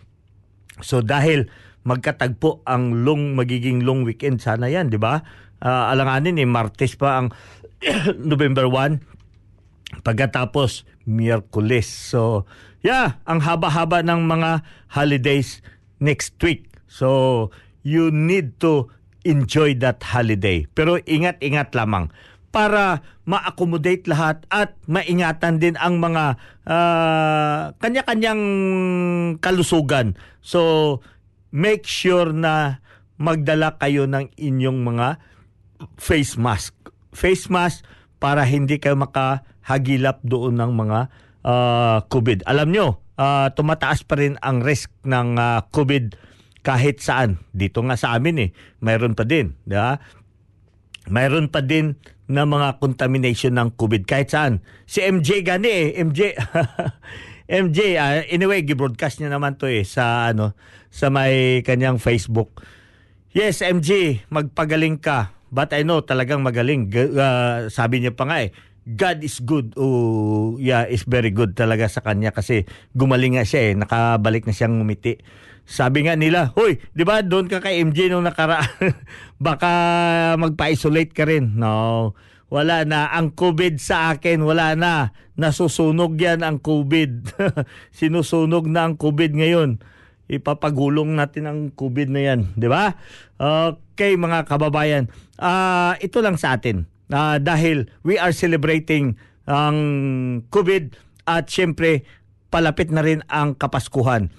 So 0.85 1.01
dahil 1.01 1.49
magkatagpo 1.87 2.67
ang 2.67 3.07
long 3.07 3.39
magiging 3.39 3.87
long 3.87 4.03
weekend 4.03 4.43
sana 4.43 4.67
'yan, 4.67 4.91
'di 4.91 4.99
ba? 4.99 5.23
Ah, 5.63 5.89
alanganin 5.95 6.37
eh 6.37 6.45
Martes 6.45 6.99
pa 6.99 7.23
ang 7.23 7.33
November 8.31 8.69
1 8.69 10.03
pagkatapos 10.03 10.85
Miyerkules. 11.07 11.87
So, 11.87 12.45
yeah, 12.83 13.23
ang 13.25 13.41
haba-haba 13.41 14.03
ng 14.03 14.27
mga 14.27 14.67
holidays 14.91 15.63
next 16.03 16.35
week. 16.43 16.67
So, 16.91 17.49
you 17.87 18.11
need 18.11 18.59
to 18.61 18.91
enjoy 19.23 19.79
that 19.79 20.03
holiday. 20.03 20.67
Pero 20.75 20.99
ingat-ingat 20.99 21.73
lamang 21.79 22.11
para 22.51 23.05
ma-accommodate 23.29 24.09
lahat 24.09 24.43
at 24.49 24.75
maingatan 24.89 25.61
din 25.63 25.77
ang 25.79 26.03
mga 26.03 26.41
ah, 26.67 27.71
kanya-kanyang 27.79 28.43
kalusugan. 29.39 30.19
So, 30.43 30.99
make 31.53 31.87
sure 31.87 32.31
na 32.35 32.83
magdala 33.17 33.77
kayo 33.81 34.05
ng 34.05 34.33
inyong 34.37 34.81
mga 34.85 35.09
face 35.97 36.37
mask. 36.37 36.75
Face 37.13 37.49
mask 37.49 37.85
para 38.21 38.45
hindi 38.45 38.77
kayo 38.81 38.97
makahagilap 38.97 40.21
doon 40.25 40.61
ng 40.61 40.73
mga 40.73 41.01
ah, 41.45 41.99
COVID. 42.09 42.45
Alam 42.45 42.69
nyo, 42.73 42.87
ah, 43.17 43.53
tumataas 43.53 44.05
pa 44.05 44.21
rin 44.21 44.37
ang 44.41 44.61
risk 44.61 44.93
ng 45.05 45.37
ah, 45.37 45.65
COVID 45.69 46.17
kahit 46.67 46.99
saan. 46.99 47.41
Dito 47.55 47.81
nga 47.87 47.95
sa 47.95 48.19
amin 48.19 48.37
eh, 48.43 48.51
mayroon 48.83 49.15
pa 49.15 49.23
din. 49.23 49.55
Di 49.63 49.77
ba? 49.79 49.97
mayroon 51.11 51.49
pa 51.51 51.63
din 51.63 51.99
na 52.27 52.43
mga 52.43 52.83
contamination 52.83 53.55
ng 53.55 53.79
COVID 53.79 54.03
kahit 54.03 54.35
saan. 54.35 54.59
Si 54.87 54.99
MJ 54.99 55.47
gani 55.47 55.71
eh, 55.71 55.87
MJ. 56.03 56.35
MJ, 57.47 57.95
ah, 57.95 58.27
anyway, 58.27 58.67
gi-broadcast 58.67 59.23
niya 59.23 59.31
naman 59.31 59.55
to 59.55 59.71
eh 59.71 59.87
sa 59.87 60.35
ano 60.35 60.59
sa 60.91 61.15
may 61.15 61.63
kanyang 61.63 62.03
Facebook. 62.03 62.59
Yes, 63.31 63.63
MJ, 63.63 64.23
magpagaling 64.33 64.99
ka. 64.99 65.31
But 65.55 65.71
I 65.71 65.87
know 65.87 66.03
talagang 66.03 66.43
magaling. 66.43 66.91
Ah, 67.15 67.71
sabi 67.71 68.03
niya 68.03 68.19
pa 68.19 68.27
nga 68.27 68.43
eh, 68.43 68.51
God 68.87 69.23
is 69.23 69.43
good. 69.43 69.75
Oh, 69.79 70.59
yeah, 70.63 70.87
is 70.87 71.07
very 71.07 71.31
good 71.35 71.59
talaga 71.59 71.91
sa 71.91 72.03
kanya 72.03 72.31
kasi 72.31 72.67
gumaling 72.95 73.39
nga 73.39 73.47
siya 73.47 73.71
eh. 73.71 73.73
Nakabalik 73.75 74.47
na 74.47 74.55
siyang 74.55 74.79
ngumiti. 74.79 75.19
Sabi 75.67 76.07
nga 76.07 76.15
nila, 76.15 76.55
Hoy, 76.55 76.79
di 76.95 77.03
ba 77.03 77.23
doon 77.27 77.51
ka 77.51 77.59
kay 77.59 77.83
MJ 77.83 78.11
nung 78.11 78.23
nakaraan? 78.23 78.71
Baka 79.43 79.71
magpa-isolate 80.39 81.11
ka 81.11 81.27
rin. 81.27 81.59
No, 81.59 82.15
wala 82.49 82.87
na. 82.87 83.11
Ang 83.13 83.35
COVID 83.35 83.79
sa 83.83 84.15
akin, 84.15 84.43
wala 84.43 84.75
na. 84.79 85.17
Nasusunog 85.35 86.19
yan 86.19 86.47
ang 86.47 86.63
COVID. 86.63 87.11
Sinusunog 87.99 88.71
na 88.71 88.89
ang 88.89 88.95
COVID 88.95 89.37
ngayon. 89.37 89.83
Ipapagulong 90.27 91.15
natin 91.15 91.45
ang 91.47 91.61
COVID 91.71 92.09
na 92.11 92.21
yan. 92.33 92.41
Di 92.59 92.67
ba? 92.67 92.99
Okay, 93.39 94.19
mga 94.19 94.47
kababayan. 94.47 95.07
Ah, 95.39 95.95
ito 96.03 96.19
lang 96.23 96.35
sa 96.39 96.59
atin. 96.59 96.87
Ah, 97.11 97.39
dahil 97.39 97.87
we 98.03 98.19
are 98.19 98.35
celebrating 98.35 99.15
ang 99.47 99.79
COVID 100.51 100.99
at 101.31 101.47
syempre 101.47 102.03
palapit 102.51 102.91
na 102.91 103.03
rin 103.03 103.23
ang 103.31 103.55
Kapaskuhan 103.55 104.31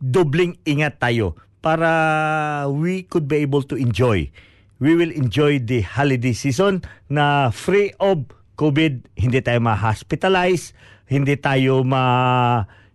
dobling 0.00 0.60
ingat 0.68 1.00
tayo 1.00 1.36
para 1.64 2.68
we 2.68 3.02
could 3.02 3.26
be 3.26 3.42
able 3.42 3.64
to 3.64 3.74
enjoy. 3.74 4.28
We 4.76 4.92
will 4.92 5.08
enjoy 5.08 5.64
the 5.64 5.80
holiday 5.80 6.36
season 6.36 6.84
na 7.08 7.48
free 7.48 7.96
of 7.96 8.28
COVID, 8.60 9.08
hindi 9.16 9.40
tayo 9.40 9.64
ma-hospitalize, 9.64 10.76
hindi 11.08 11.40
tayo 11.40 11.80
ma 11.80 12.04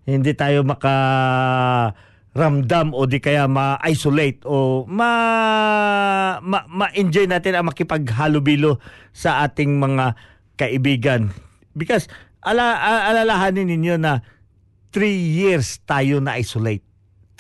hindi 0.06 0.34
tayo 0.38 0.62
maka 0.62 0.94
ramdam 2.38 2.94
o 2.94 3.10
di 3.10 3.18
kaya 3.18 3.50
ma-isolate 3.50 4.46
o 4.46 4.86
ma, 4.86 5.10
ma 6.42 6.60
ma-enjoy 6.70 7.26
natin 7.26 7.58
ang 7.58 7.74
makipaghalubilo 7.74 8.78
sa 9.10 9.42
ating 9.42 9.82
mga 9.82 10.14
kaibigan. 10.62 11.34
Because 11.74 12.06
ala, 12.46 12.78
alalahanin 13.10 13.74
ninyo 13.74 13.98
na 13.98 14.22
three 14.94 15.18
years 15.18 15.82
tayo 15.90 16.22
na 16.22 16.38
isolate 16.38 16.86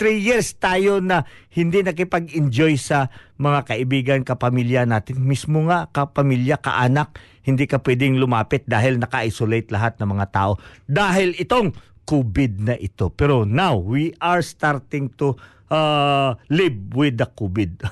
three 0.02 0.18
years 0.18 0.58
tayo 0.58 0.98
na 0.98 1.30
hindi 1.54 1.86
nakipag-enjoy 1.86 2.74
sa 2.82 3.14
mga 3.38 3.70
kaibigan, 3.70 4.20
kapamilya 4.26 4.90
natin. 4.90 5.22
Mismo 5.22 5.62
nga, 5.70 5.86
kapamilya, 5.94 6.58
kaanak, 6.58 7.22
hindi 7.46 7.70
ka 7.70 7.78
pwedeng 7.86 8.18
lumapit 8.18 8.66
dahil 8.66 8.98
naka-isolate 8.98 9.70
lahat 9.70 10.02
ng 10.02 10.10
mga 10.10 10.26
tao. 10.34 10.58
Dahil 10.90 11.38
itong 11.38 11.78
COVID 12.10 12.54
na 12.66 12.76
ito. 12.82 13.14
Pero 13.14 13.46
now, 13.46 13.78
we 13.78 14.18
are 14.18 14.42
starting 14.42 15.14
to 15.22 15.38
uh, 15.70 16.34
live 16.50 16.98
with 16.98 17.22
the 17.22 17.30
COVID. 17.30 17.86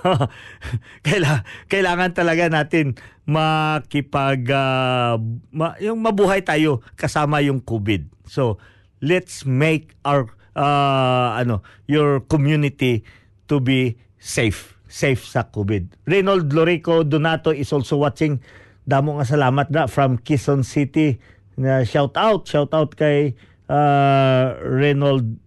Kaila, 1.05 1.45
kailangan 1.69 2.17
talaga 2.17 2.49
natin 2.49 2.97
makipag, 3.29 4.49
uh, 4.49 5.21
ma, 5.53 5.77
yung 5.77 6.01
mabuhay 6.01 6.41
tayo 6.41 6.81
kasama 6.97 7.37
yung 7.45 7.61
COVID. 7.61 8.09
So, 8.25 8.57
let's 8.97 9.45
make 9.45 9.93
our 10.01 10.38
uh, 10.55 11.37
ano 11.37 11.61
your 11.85 12.23
community 12.25 13.03
to 13.49 13.59
be 13.59 13.97
safe 14.17 14.79
safe 14.89 15.21
sa 15.21 15.45
COVID. 15.47 16.09
Reynold 16.09 16.49
Lorico 16.51 17.05
Donato 17.05 17.53
is 17.53 17.69
also 17.69 18.01
watching. 18.01 18.41
Damo 18.89 19.21
nga 19.21 19.25
salamat 19.29 19.69
na 19.69 19.85
from 19.85 20.17
Quezon 20.17 20.65
City. 20.65 21.21
Na 21.61 21.85
shout 21.85 22.17
out, 22.17 22.49
shout 22.49 22.73
out 22.73 22.97
kay 22.97 23.37
uh, 23.69 24.57
Reynold 24.65 25.37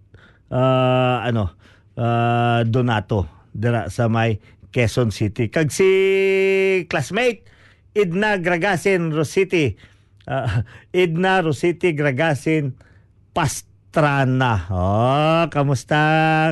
uh, 0.54 1.26
ano 1.26 1.50
uh, 1.98 2.62
Donato 2.62 3.26
dira 3.50 3.90
sa 3.90 4.06
may 4.06 4.38
Quezon 4.70 5.10
City. 5.10 5.50
Kag 5.50 5.74
si 5.74 5.90
classmate 6.86 7.44
Idna 7.92 8.38
Gragasin 8.38 9.10
Rositi. 9.10 9.74
Uh, 10.22 10.62
Idna 11.02 11.42
Rositi 11.42 11.92
Gragasin 11.98 12.78
Pastrana. 13.92 14.72
Oh, 14.72 15.44
kamusta 15.52 16.00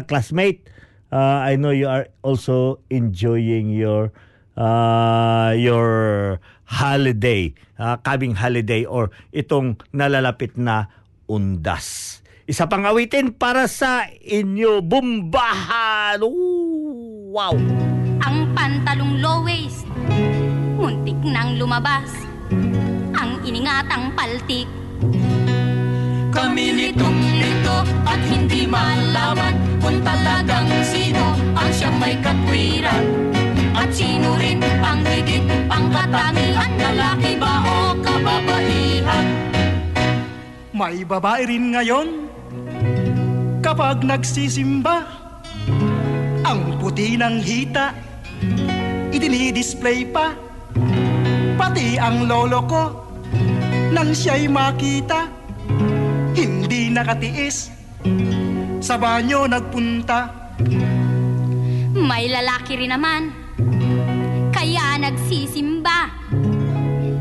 classmate? 0.05 0.69
Uh, 1.09 1.41
I 1.41 1.57
know 1.57 1.73
you 1.73 1.89
are 1.89 2.13
also 2.21 2.85
enjoying 2.93 3.73
your 3.73 4.13
uh, 4.61 5.57
your 5.57 6.37
holiday, 6.69 7.57
uh, 7.81 7.97
coming 8.05 8.37
holiday 8.37 8.85
or 8.85 9.09
itong 9.33 9.81
nalalapit 9.89 10.61
na 10.61 10.93
undas. 11.33 12.21
Isa 12.45 12.69
pang 12.69 12.85
awitin 12.85 13.33
para 13.33 13.73
sa 13.73 14.05
inyo 14.21 14.85
bumbahan. 14.85 16.21
Ooh, 16.21 17.33
wow! 17.33 17.57
Ang 18.21 18.53
pantalong 18.53 19.17
low 19.17 19.49
waist 19.49 19.89
Muntik 20.77 21.17
nang 21.25 21.57
lumabas 21.57 22.13
Ang 23.17 23.41
iningatang 23.49 24.13
paltik 24.13 24.69
Kami 26.31 26.67
nitong 26.75 27.21
lito 27.39 27.77
at 28.07 28.21
hindi 28.27 28.67
malaman 28.67 29.55
Kung 29.83 29.99
talagang 30.03 30.67
sino 30.87 31.35
ang 31.55 31.71
siyang 31.75 31.97
may 31.99 32.15
katwiran 32.19 33.05
At 33.75 33.91
sino 33.91 34.39
rin 34.39 34.63
ang 34.63 35.03
higit 35.07 35.45
ang 35.69 35.91
katangian 35.91 36.71
Lalaki 36.79 37.33
ba 37.39 37.55
o 37.67 37.77
kababaihan? 37.99 39.27
May 40.71 41.05
babae 41.05 41.45
rin 41.45 41.77
ngayon 41.77 42.09
kapag 43.61 44.03
nagsisimba 44.03 45.05
ang 46.43 46.81
puti 46.81 47.15
ng 47.21 47.39
hita 47.39 47.93
idinidisplay 49.21 50.09
pa. 50.09 50.33
Pati 51.61 52.01
ang 52.01 52.25
lolo 52.25 52.61
ko 52.65 52.85
nang 53.93 54.17
siya'y 54.17 54.49
makita 54.49 55.29
nakatiis 56.91 57.71
sa 58.83 58.99
banyo 58.99 59.47
nagpunta. 59.47 60.51
May 61.95 62.27
lalaki 62.27 62.75
rin 62.75 62.91
naman. 62.91 63.31
Kaya 64.51 64.99
nagsisimba. 64.99 66.11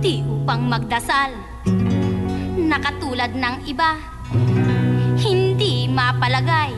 Di 0.01 0.25
upang 0.25 0.65
magdasal. 0.65 1.37
Nakatulad 2.57 3.37
ng 3.37 3.55
iba. 3.69 3.93
Hindi 5.19 5.85
mapalagay. 5.85 6.73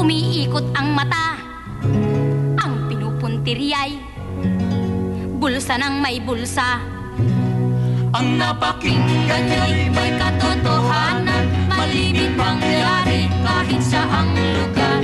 Umiikot 0.00 0.72
ang 0.72 0.96
mata. 0.96 1.36
Ang 2.62 2.88
pinupuntiryay 2.88 4.12
Bulsa 5.42 5.74
ng 5.74 5.98
may 5.98 6.22
bulsa 6.22 7.01
Ang 8.12 8.36
napakinggan 8.36 9.42
nyo'y 9.48 9.88
may 9.88 10.12
katotohanan. 10.20 11.44
Malibig 11.72 12.36
mangyari 12.36 13.24
kahit 13.40 13.80
sa 13.80 14.04
ang 14.04 14.36
lugar. 14.36 15.00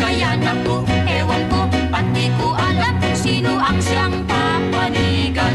Kaya 0.00 0.32
naku, 0.40 0.80
ewan 1.04 1.42
ko, 1.52 1.60
pati 1.92 2.32
ko 2.40 2.56
alam 2.56 2.94
kung 3.04 3.18
sino 3.18 3.52
ang 3.60 3.76
siyang 3.76 4.16
papanigan 4.24 5.54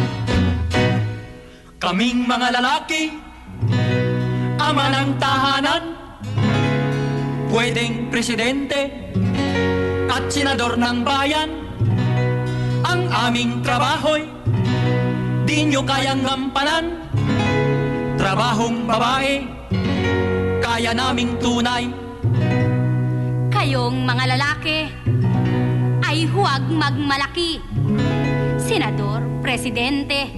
Kaming 1.82 2.30
mga 2.30 2.62
lalaki, 2.62 3.18
ama 4.62 4.86
ng 4.94 5.10
tahanan 5.18 5.84
Pwedeng 7.50 8.10
presidente 8.10 8.90
at 10.10 10.26
senador 10.30 10.74
ng 10.74 11.06
bayan. 11.06 11.50
Ang 12.82 13.10
aming 13.10 13.62
trabaho'y 13.62 14.26
di 15.44 15.58
nyo 15.68 15.82
kayang 15.84 16.24
gampanan 16.24 17.04
Trabahong 18.20 18.88
babae, 18.88 19.44
kaya 20.64 20.96
naming 20.96 21.36
tunay 21.40 21.92
Kayong 23.54 24.04
mga 24.04 24.24
lalaki 24.36 24.80
ay 26.14 26.30
huwag 26.30 26.70
magmalaki. 26.70 27.58
Senador, 28.62 29.26
presidente, 29.42 30.30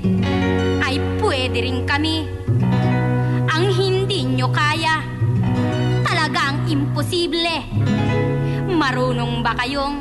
ay 0.80 0.96
pwede 1.20 1.68
rin 1.68 1.84
kami. 1.84 2.32
Ang 3.52 3.76
hindi 3.76 4.24
nyo 4.24 4.48
kaya, 4.56 5.04
talagang 6.08 6.64
imposible. 6.72 7.60
Marunong 8.72 9.44
ba 9.44 9.52
kayong 9.60 10.00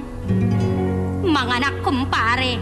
mga 1.26 1.56
nakumpare? 1.58 2.54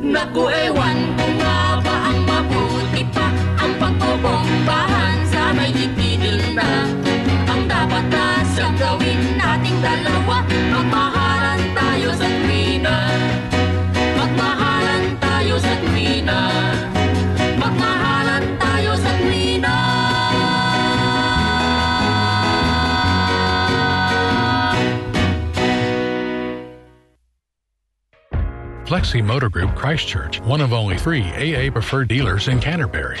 Naku, 0.00 0.48
ewan 0.48 0.96
ko 1.12 1.26
nga 1.36 1.76
ba 1.84 1.94
ang 2.08 2.24
mabuti 2.24 3.04
pa? 3.12 3.28
Ang 3.60 3.76
pagbobombahan 3.76 5.28
sa 5.28 5.52
may 5.52 5.76
itinil 5.76 6.56
na. 6.56 6.88
Ang 7.44 7.68
dapat 7.68 8.08
na 8.08 8.40
siyang 8.48 8.80
gawin 8.80 9.20
nating 9.36 9.76
dalawa. 9.84 10.40
Magmahalan 10.48 11.60
tayo 11.76 12.16
sa 12.16 12.24
tuwina. 12.32 12.96
Magmahalan 14.16 15.04
tayo 15.20 15.60
sa 15.60 15.72
tuwina 15.84 16.69
Plexi 28.90 29.22
Motor 29.24 29.50
Group 29.50 29.76
Christchurch, 29.76 30.40
one 30.40 30.60
of 30.60 30.72
only 30.72 30.98
three 30.98 31.22
AA 31.22 31.70
preferred 31.70 32.08
dealers 32.08 32.48
in 32.48 32.58
Canterbury. 32.58 33.20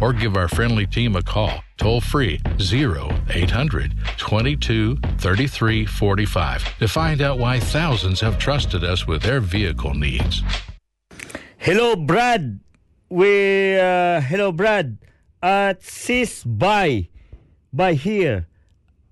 Or 0.00 0.12
give 0.12 0.36
our 0.36 0.48
friendly 0.48 0.86
team 0.86 1.16
a 1.16 1.22
call, 1.22 1.62
toll 1.78 2.00
free 2.00 2.40
0800 2.60 3.94
22 4.18 4.96
33 5.18 5.86
45 5.86 6.78
to 6.78 6.88
find 6.88 7.22
out 7.22 7.38
why 7.38 7.60
thousands 7.60 8.20
have 8.20 8.38
trusted 8.38 8.84
us 8.84 9.06
with 9.06 9.22
their 9.22 9.40
vehicle 9.40 9.94
needs. 9.94 10.42
Hello, 11.58 11.96
Brad. 11.96 12.60
We, 13.08 13.78
uh, 13.78 14.20
hello, 14.20 14.52
Brad. 14.52 14.98
At 15.42 15.82
sis 15.82 16.44
by, 16.44 17.08
by 17.72 17.94
here. 17.94 18.46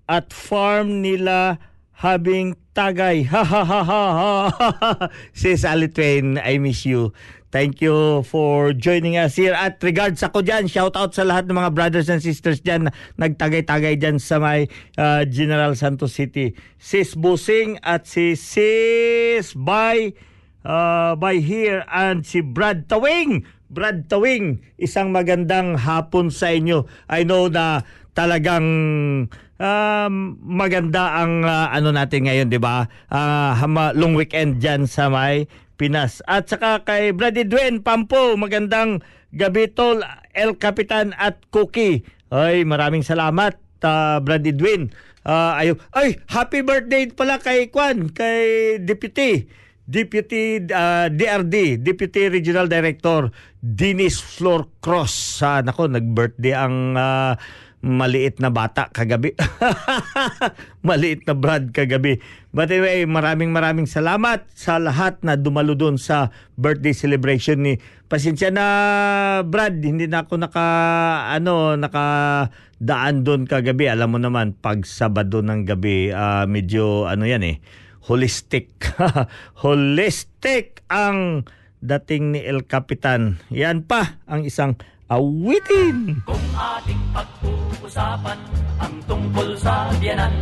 At 0.07 0.31
farm 0.31 1.01
nila 1.01 1.59
habing 1.99 2.55
tagay. 2.75 3.25
Ha 3.31 3.43
ha 3.43 3.63
ha 3.65 3.83
ha 3.83 4.49
ha. 4.51 5.09
sis 5.33 5.63
Alitwain, 5.63 6.41
I 6.43 6.57
miss 6.57 6.85
you. 6.85 7.13
Thank 7.53 7.79
you 7.79 8.25
for 8.25 8.73
joining 8.73 9.15
us 9.21 9.37
here. 9.37 9.53
At 9.53 9.77
regards 9.85 10.19
ako 10.25 10.41
dyan, 10.41 10.65
shout 10.65 10.97
out 10.97 11.13
sa 11.13 11.23
lahat 11.23 11.45
ng 11.45 11.55
mga 11.55 11.71
brothers 11.77 12.09
and 12.09 12.19
sisters 12.19 12.59
dyan 12.59 12.89
na 12.89 12.91
nagtagay-tagay 13.21 14.01
dyan 14.01 14.17
sa 14.17 14.41
may 14.41 14.65
uh, 14.97 15.23
General 15.29 15.71
Santos 15.77 16.17
City. 16.17 16.57
Sis 16.81 17.13
Busing 17.13 17.77
at 17.85 18.09
si 18.09 18.33
Sis 18.33 19.53
Bay 19.53 20.17
uh, 20.65 21.13
by 21.15 21.37
here 21.37 21.85
and 21.93 22.25
si 22.25 22.41
Brad 22.41 22.89
Tawing. 22.89 23.45
Brad 23.69 24.09
Tawing, 24.09 24.65
isang 24.81 25.13
magandang 25.13 25.77
hapon 25.77 26.33
sa 26.33 26.49
inyo. 26.49 26.89
I 27.07 27.23
know 27.23 27.47
na 27.47 27.85
talagang 28.17 28.67
um, 29.59 30.13
maganda 30.41 31.23
ang 31.23 31.43
uh, 31.43 31.67
ano 31.69 31.91
natin 31.91 32.25
ngayon, 32.25 32.47
'di 32.47 32.59
ba? 32.59 32.87
Uh, 33.11 33.53
long 33.93 34.15
weekend 34.15 34.63
diyan 34.63 34.87
sa 34.87 35.11
may 35.11 35.45
Pinas. 35.75 36.23
At 36.25 36.47
saka 36.47 36.83
kay 36.87 37.11
Brad 37.11 37.35
Edwin 37.35 37.83
Pampo, 37.83 38.35
magandang 38.39 39.03
gabi 39.35 39.71
tol, 39.71 40.01
El 40.31 40.55
Capitan 40.55 41.11
at 41.19 41.43
Cookie. 41.51 42.07
Ay, 42.31 42.63
maraming 42.63 43.03
salamat 43.03 43.59
uh, 43.83 44.17
Brad 44.23 44.47
Edwin. 44.47 44.91
Uh, 45.25 45.53
ayo, 45.59 45.73
ay, 45.91 46.19
happy 46.31 46.61
birthday 46.63 47.09
pala 47.09 47.41
kay 47.41 47.67
Kwan, 47.69 48.13
kay 48.13 48.77
Deputy 48.81 49.49
Deputy 49.85 50.65
uh, 50.73 51.13
DRD, 51.13 51.77
Deputy 51.77 52.33
Regional 52.33 52.65
Director 52.65 53.29
Dennis 53.61 54.17
Flor 54.17 54.65
Cross. 54.81 55.45
Uh, 55.45 55.61
nako, 55.61 55.85
nag-birthday 55.85 56.57
ang 56.57 56.97
uh, 56.97 57.37
maliit 57.85 58.41
na 58.41 58.49
bata 58.49 58.89
kagabi. 58.89 59.37
maliit 60.87 61.21
na 61.29 61.37
Brad 61.37 61.69
kagabi. 61.69 62.17
But 62.49 62.73
anyway, 62.73 63.05
maraming 63.05 63.53
maraming 63.53 63.85
salamat 63.85 64.49
sa 64.57 64.81
lahat 64.81 65.21
na 65.21 65.37
dumalo 65.37 65.77
doon 65.77 66.01
sa 66.01 66.33
birthday 66.57 66.97
celebration 66.97 67.61
ni. 67.61 67.77
Pasensya 68.09 68.49
na 68.49 68.65
Brad, 69.45 69.77
hindi 69.85 70.09
na 70.09 70.25
ako 70.25 70.41
naka 70.41 70.65
ano, 71.29 71.77
naka 71.77 72.05
daan 72.81 73.21
doon 73.21 73.45
kagabi. 73.45 73.85
Alam 73.85 74.17
mo 74.17 74.19
naman 74.19 74.57
pag 74.57 74.81
Sabado 74.89 75.45
ng 75.45 75.69
gabi, 75.69 76.09
uh, 76.09 76.49
medyo 76.49 77.05
ano 77.05 77.29
yan 77.29 77.45
eh, 77.45 77.61
holistic. 78.09 78.73
holistic 79.63 80.81
ang 80.89 81.45
dating 81.85 82.33
ni 82.33 82.41
El 82.41 82.65
Capitan. 82.65 83.37
Yan 83.53 83.85
pa 83.85 84.17
ang 84.25 84.41
isang 84.41 84.73
awitin. 85.09 86.21
Kung 86.25 86.45
ating 86.53 87.01
pag-uusapan 87.13 88.39
ang 88.81 88.93
tungkol 89.05 89.53
sa 89.57 89.89
biyanan, 90.01 90.33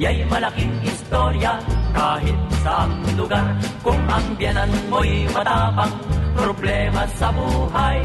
Yay 0.00 0.24
malaking 0.32 0.72
istorya 0.80 1.60
kahit 1.92 2.38
sa 2.64 2.88
lugar 3.20 3.52
Kung 3.84 4.00
ang 4.08 4.32
biyanan 4.40 4.72
mo'y 4.88 5.28
matapang, 5.28 5.92
problema 6.32 7.04
sa 7.20 7.28
buhay 7.28 8.00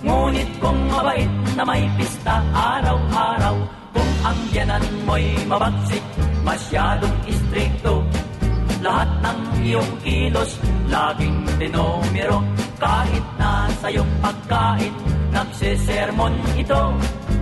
Ngunit 0.00 0.48
kung 0.64 0.80
mabait 0.88 1.28
na 1.60 1.62
may 1.68 1.84
pista 2.00 2.40
araw-araw 2.56 3.56
Kung 3.92 4.12
ang 4.24 4.38
biyanan 4.48 4.84
mo'y 5.04 5.28
mabagsik, 5.44 6.04
masyadong 6.40 7.16
istrikto 7.28 8.00
lahat 8.80 9.08
ng 9.20 9.40
iyong 9.60 9.92
kilos 10.00 10.56
laging 10.88 11.44
dinumero 11.60 12.40
kahit 12.80 13.24
na 13.36 13.68
sa 13.76 13.92
iyong 13.92 14.08
pagkain 14.24 14.94
nagsisermon 15.30 16.34
ito. 16.56 16.96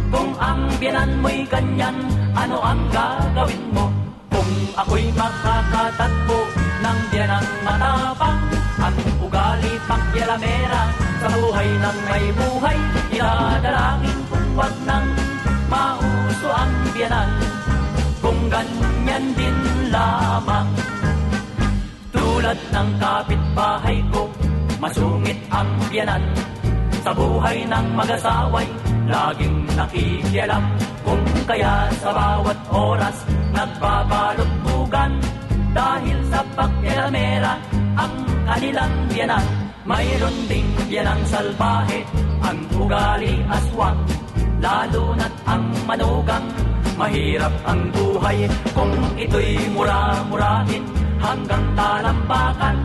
Kung 0.09 0.33
ang 0.41 0.67
biyanan 0.81 1.21
mo'y 1.21 1.47
ganyan 1.47 1.97
ano 2.35 2.59
ang 2.59 2.81
gagawin 2.91 3.65
mo? 3.71 3.87
Kung 4.33 4.51
ako'y 4.75 5.07
makakatagpo 5.15 6.39
ng 6.83 6.99
biyanang 7.13 7.49
matapang 7.63 8.41
ang 8.79 8.97
ugali 9.23 9.73
pakyalamera 9.87 10.83
sa 11.19 11.29
buhay 11.35 11.69
ng 11.71 11.99
may 12.09 12.27
buhay 12.35 12.79
inadalangin 13.11 14.19
kung 14.31 14.49
wag 14.55 14.75
nang 14.87 15.07
mauso 15.71 16.49
ang 16.51 16.73
biyanan. 16.95 17.31
Kung 18.19 18.41
ganyan 18.51 19.25
din 19.39 19.57
lamang 19.95 20.71
tulad 22.49 22.65
ng 22.73 22.91
kapitbahay 22.97 23.99
ko, 24.09 24.25
masungit 24.81 25.37
ang 25.53 25.69
biyanan. 25.93 26.25
Sa 27.05 27.13
buhay 27.13 27.69
ng 27.69 27.87
mag-asaway, 27.93 28.65
laging 29.05 29.69
nakikialam. 29.77 30.65
Kung 31.05 31.21
kaya 31.45 31.93
sa 32.01 32.09
bawat 32.09 32.57
oras, 32.73 33.17
nagbabalugtugan. 33.53 35.13
Dahil 35.77 36.19
sa 36.33 36.41
pakialamera, 36.57 37.61
ang 38.01 38.17
kanilang 38.49 38.97
biyanan. 39.13 39.45
Mayroon 39.85 40.37
ding 40.49 40.73
biyanang 40.89 41.21
salbahe, 41.29 42.01
ang 42.41 42.65
ugali 42.81 43.45
aswang. 43.45 44.01
Lalo 44.65 45.13
na't 45.21 45.37
ang 45.45 45.69
manugang, 45.85 46.49
mahirap 46.99 47.55
ang 47.63 47.81
buhay. 47.95 48.51
Kung 48.75 48.93
ito'y 49.15 49.71
mura-murahin, 49.73 50.83
hanggang 51.23 51.65
talambakan 51.79 52.77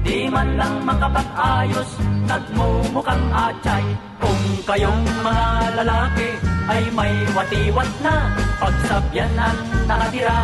Di 0.00 0.26
man 0.32 0.56
lang 0.56 0.80
makapag-ayos, 0.82 1.90
nagmumukhang 2.24 3.26
atay 3.30 3.84
Kung 4.16 4.42
kayong 4.64 5.04
mga 5.22 5.48
lalaki 5.84 6.28
ay 6.72 6.82
may 6.96 7.14
watiwat 7.36 7.90
na. 8.00 8.32
Pagsabyanan 8.60 9.56
nakatira 9.84 10.40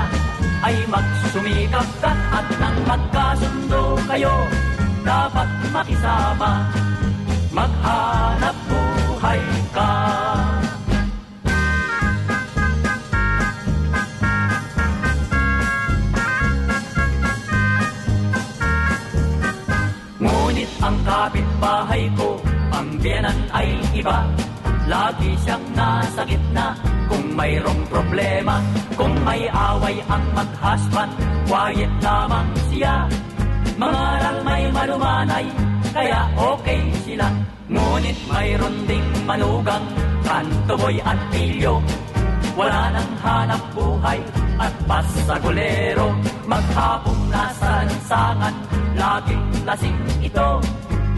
ay 0.65 0.77
magsumikap 0.89 1.89
ka 2.05 2.13
At 2.13 2.47
nang 2.61 2.79
magkasundo 2.85 3.83
kayo, 4.07 4.37
dapat 5.03 5.49
makisama. 5.73 6.69
Maghanap 7.57 8.57
buhay 8.69 9.41
ka 9.73 10.26
ang 20.83 20.97
kapitbahay 21.05 22.09
ko, 22.17 22.41
ang 22.73 22.89
biyanan 23.01 23.39
ay 23.53 23.69
iba. 23.97 24.27
Lagi 24.87 25.35
siyang 25.43 25.67
nasa 25.75 26.23
gitna 26.23 26.79
kung 27.11 27.35
mayroong 27.35 27.83
problema. 27.91 28.63
Kung 28.95 29.15
may 29.27 29.51
away 29.51 29.99
ang 30.07 30.25
mag-husband, 30.33 31.13
quiet 31.51 31.93
lamang 32.01 32.49
siya. 32.71 33.11
Mangaral 33.77 34.41
may 34.47 34.65
malumanay, 34.73 35.47
kaya 35.97 36.29
okay 36.37 36.85
sila 37.09 37.29
Ngunit 37.73 38.19
mayroon 38.29 38.77
ding 38.85 39.09
manugang 39.25 39.87
Kantuboy 40.21 41.01
at 41.01 41.17
pilyo 41.33 41.81
Wala 42.53 42.93
nang 42.93 43.13
hanap 43.25 43.63
buhay 43.73 44.21
At 44.61 44.75
pasagulero 44.85 46.13
Maghapong 46.45 47.23
nasa 47.33 47.89
lansangan 47.89 48.55
Laging 48.93 49.45
lasing 49.65 49.99
ito. 50.27 50.51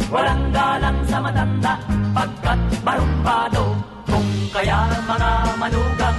Walang 0.09 0.53
galang 0.53 0.99
sa 1.05 1.21
matanda, 1.21 1.75
Pagkat 2.17 2.61
barumbado 2.81 3.77
Kung 4.09 4.29
kaya 4.53 4.89
mga 5.05 5.33
manugang 5.61 6.19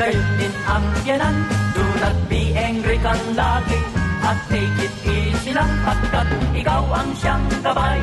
Gayon 0.00 0.28
din 0.40 0.54
ang 0.64 0.86
yanan. 1.04 1.36
Do 1.76 1.84
not 2.00 2.16
be 2.28 2.52
angry 2.56 2.98
kang 3.00 3.36
lagi, 3.36 3.80
At 4.24 4.38
take 4.48 4.80
it 4.80 4.94
easy 5.08 5.52
lang. 5.56 5.70
Pagkat 5.84 6.28
ikaw 6.56 6.84
ang 6.88 7.10
siyang 7.16 7.44
gabay 7.64 8.00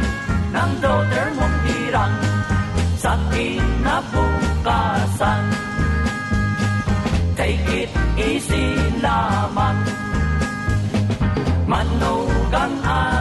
Ng 0.54 0.72
daughter 0.82 1.26
mong 1.38 1.58
hirang, 1.70 2.14
Sa 2.98 3.14
kinabukasan. 3.34 5.44
Take 7.38 7.86
it 7.86 7.92
easy 8.18 8.74
lamang. 8.98 9.78
Manugang 11.70 12.76
ang 12.82 13.17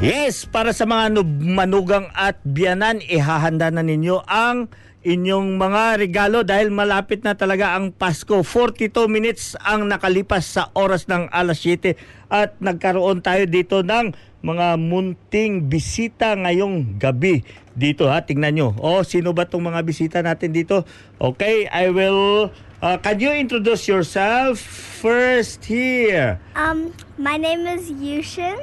Yes, 0.00 0.48
para 0.48 0.72
sa 0.72 0.88
mga 0.88 1.20
manugang 1.44 2.08
at 2.16 2.40
biyanan, 2.40 3.04
ihahanda 3.04 3.68
na 3.68 3.84
ninyo 3.84 4.24
ang 4.24 4.72
inyong 5.04 5.60
mga 5.60 6.00
regalo 6.00 6.40
dahil 6.40 6.72
malapit 6.72 7.20
na 7.20 7.36
talaga 7.36 7.76
ang 7.76 7.92
Pasko. 7.92 8.40
42 8.40 8.96
minutes 9.12 9.60
ang 9.60 9.84
nakalipas 9.84 10.56
sa 10.56 10.72
oras 10.72 11.04
ng 11.04 11.28
alas 11.28 11.60
7 11.68 12.00
at 12.32 12.56
nagkaroon 12.64 13.20
tayo 13.20 13.44
dito 13.44 13.84
ng 13.84 14.16
mga 14.40 14.80
munting 14.80 15.68
bisita 15.68 16.32
ngayong 16.32 16.96
gabi 16.96 17.44
dito 17.76 18.08
ha. 18.08 18.24
Tingnan 18.24 18.56
nyo. 18.56 18.68
Oh, 18.80 19.04
sino 19.04 19.36
ba 19.36 19.44
tong 19.44 19.68
mga 19.68 19.84
bisita 19.84 20.24
natin 20.24 20.56
dito? 20.56 20.88
Okay, 21.20 21.68
I 21.68 21.92
will... 21.92 22.48
uh, 22.80 22.96
can 22.96 23.20
you 23.20 23.32
introduce 23.36 23.84
yourself 23.84 24.56
first 25.00 25.64
here? 25.68 26.40
Um, 26.56 26.96
my 27.20 27.36
name 27.36 27.68
is 27.68 27.92
Yushin, 27.92 28.56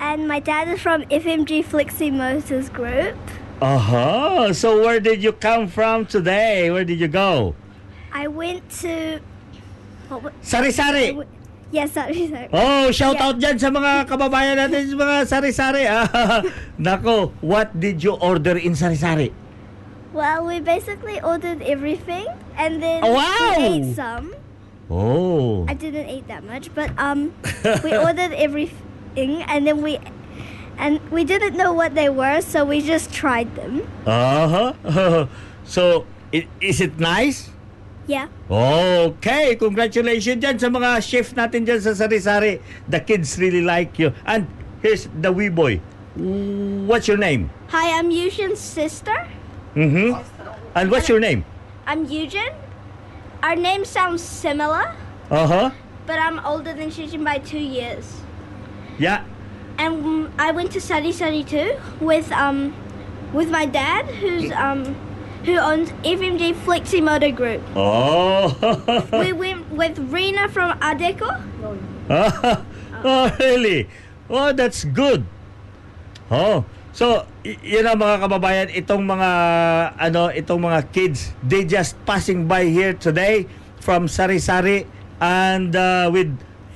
and 0.00 0.26
my 0.26 0.40
dad 0.40 0.68
is 0.68 0.80
from 0.80 1.02
FMG 1.12 1.62
Flexi 1.64 2.10
Motors 2.10 2.68
Group. 2.68 3.16
Uh-huh. 3.60 4.52
So 4.52 4.80
where 4.80 4.98
did 5.00 5.22
you 5.22 5.32
come 5.32 5.68
from 5.68 6.06
today? 6.06 6.70
Where 6.70 6.84
did 6.84 6.98
you 6.98 7.08
go? 7.08 7.54
I 8.12 8.26
went 8.26 8.64
to. 8.82 9.20
What, 10.08 10.32
w- 10.42 11.28
yes, 11.70 11.92
sorry, 11.92 12.26
sorry. 12.26 12.48
Oh, 12.50 12.90
shout 12.90 13.14
Yeah. 13.20 13.26
out 13.30 13.36
dyan 13.38 13.60
sa 13.60 13.68
mga 13.70 14.08
kababayan 14.10 14.58
natin 14.58 14.90
sa 14.90 14.96
mga 14.98 15.16
sari-sari. 15.28 15.84
Ah, 15.86 16.42
Nako, 16.80 17.30
what 17.44 17.70
did 17.78 18.02
you 18.02 18.16
order 18.18 18.58
in 18.58 18.74
sari-sari? 18.74 19.30
Well, 20.10 20.42
we 20.50 20.58
basically 20.58 21.22
ordered 21.22 21.62
everything, 21.62 22.26
and 22.58 22.82
then 22.82 23.06
Oh, 23.06 23.14
wow! 23.14 23.54
we 23.54 23.62
ate 23.86 23.94
some. 23.94 24.34
Oh. 24.90 25.62
I 25.70 25.74
didn't 25.78 26.10
eat 26.10 26.26
that 26.26 26.42
much, 26.42 26.74
but 26.74 26.90
um, 26.98 27.30
we 27.86 27.94
ordered 27.94 28.34
and 29.16 29.66
then 29.66 29.82
we. 29.82 29.98
And 30.80 30.96
we 31.12 31.24
didn't 31.28 31.60
know 31.60 31.74
what 31.76 31.92
they 31.94 32.08
were, 32.08 32.40
so 32.40 32.64
we 32.64 32.80
just 32.80 33.12
tried 33.12 33.52
them. 33.54 33.84
Uh-huh. 34.08 35.26
so, 35.64 36.06
i- 36.32 36.48
is 36.56 36.80
it 36.80 36.96
nice? 36.98 37.50
Yeah. 38.08 38.32
Okay, 38.48 39.60
congratulations 39.60 40.40
dyan 40.40 40.56
sa 40.56 40.72
mga 40.72 41.04
chef 41.04 41.36
natin 41.36 41.68
dyan 41.68 41.84
sa 41.84 41.92
sari-sari. 41.92 42.64
The 42.88 42.96
kids 43.04 43.36
really 43.36 43.60
like 43.60 44.00
you. 44.00 44.16
And 44.24 44.48
here's 44.80 45.04
the 45.20 45.28
wee 45.28 45.52
boy. 45.52 45.84
What's 46.88 47.04
your 47.12 47.20
name? 47.20 47.52
Hi, 47.68 48.00
I'm 48.00 48.08
Yushin's 48.08 48.58
sister. 48.58 49.14
Mm-hmm. 49.76 50.16
And 50.74 50.86
what's 50.90 51.12
your 51.12 51.20
name? 51.20 51.44
I'm 51.84 52.08
Yujin. 52.08 52.56
Our 53.44 53.54
names 53.54 53.92
sound 53.92 54.16
similar, 54.16 54.96
Uh-huh. 55.28 55.76
but 56.08 56.16
I'm 56.16 56.40
older 56.40 56.72
than 56.72 56.88
Shijin 56.88 57.20
by 57.20 57.36
two 57.36 57.60
years. 57.60 58.24
Yeah. 59.00 59.24
And 59.80 60.28
I 60.36 60.52
went 60.52 60.76
to 60.76 60.80
study 60.80 61.08
study 61.08 61.40
too 61.40 61.80
with 62.04 62.28
um 62.36 62.76
with 63.32 63.48
my 63.48 63.64
dad, 63.64 64.04
who's 64.20 64.52
um 64.52 64.92
who 65.48 65.56
owns 65.56 65.88
FMG 66.04 66.52
Flexi 66.68 67.00
Motor 67.00 67.32
Group. 67.32 67.64
Oh. 67.72 68.52
we 69.24 69.32
went 69.32 69.72
with 69.72 69.96
Rena 70.12 70.52
from 70.52 70.76
Adeco. 70.84 71.32
oh, 72.12 73.24
really? 73.40 73.88
Oh, 74.28 74.52
that's 74.52 74.84
good. 74.84 75.24
Oh. 76.30 76.68
So, 76.92 77.24
yun 77.46 77.86
ang 77.86 78.02
mga 78.02 78.26
kababayan, 78.26 78.68
itong 78.74 79.06
mga 79.06 79.30
ano, 79.96 80.28
itong 80.28 80.60
mga 80.60 80.90
kids, 80.92 81.32
they 81.40 81.64
just 81.64 81.96
passing 82.04 82.44
by 82.50 82.66
here 82.66 82.92
today 82.92 83.46
from 83.80 84.10
Sari-Sari 84.10 84.84
and 85.22 85.72
uh, 85.72 86.10
with 86.12 86.28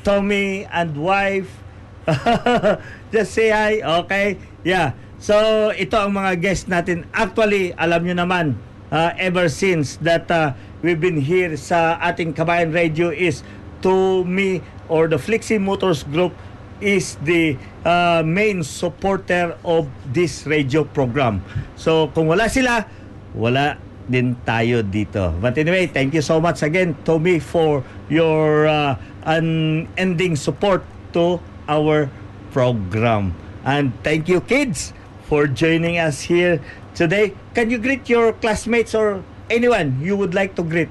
Tommy 0.07 0.64
and 0.70 0.97
wife. 0.97 1.64
just 3.14 3.32
say 3.32 3.48
hi, 3.50 3.80
okay? 4.05 4.36
Yeah. 4.62 4.92
So, 5.18 5.72
ito 5.72 5.96
ang 5.96 6.12
mga 6.12 6.36
guests 6.40 6.68
natin. 6.68 7.09
Actually, 7.16 7.72
alam 7.80 8.05
nyo 8.05 8.16
naman, 8.16 8.61
uh, 8.92 9.16
ever 9.16 9.48
since 9.48 9.96
that 10.05 10.28
uh, 10.28 10.52
we've 10.84 11.00
been 11.00 11.20
here 11.20 11.57
sa 11.57 11.96
ating 12.05 12.36
Kabayan 12.36 12.76
Radio 12.76 13.09
is 13.09 13.40
to 13.80 14.24
me 14.24 14.61
or 14.88 15.09
the 15.09 15.16
Flixie 15.16 15.61
Motors 15.61 16.05
Group 16.05 16.36
is 16.84 17.16
the 17.24 17.57
uh, 17.88 18.20
main 18.20 18.61
supporter 18.61 19.57
of 19.64 19.88
this 20.12 20.44
radio 20.44 20.84
program. 20.84 21.40
So 21.80 22.12
kung 22.12 22.28
wala 22.28 22.52
sila, 22.52 22.84
wala 23.32 23.80
din 24.05 24.36
tayo 24.44 24.84
dito. 24.84 25.32
But 25.40 25.57
anyway, 25.57 25.88
thank 25.88 26.12
you 26.12 26.20
so 26.20 26.36
much 26.36 26.61
again, 26.61 26.92
Tommy, 27.09 27.40
for 27.40 27.80
your 28.12 28.68
uh, 28.68 29.00
unending 29.24 30.36
support 30.36 30.84
to 31.16 31.40
our 31.69 32.11
program. 32.53 33.35
And 33.65 33.93
thank 34.05 34.29
you, 34.29 34.41
kids, 34.41 34.93
for 35.25 35.47
joining 35.47 35.99
us 35.99 36.21
here 36.23 36.61
today. 36.95 37.35
Can 37.55 37.71
you 37.71 37.79
greet 37.79 38.09
your 38.09 38.33
classmates 38.33 38.95
or 38.95 39.25
anyone 39.51 40.01
you 40.01 40.17
would 40.17 40.35
like 40.35 40.55
to 40.57 40.62
greet? 40.62 40.91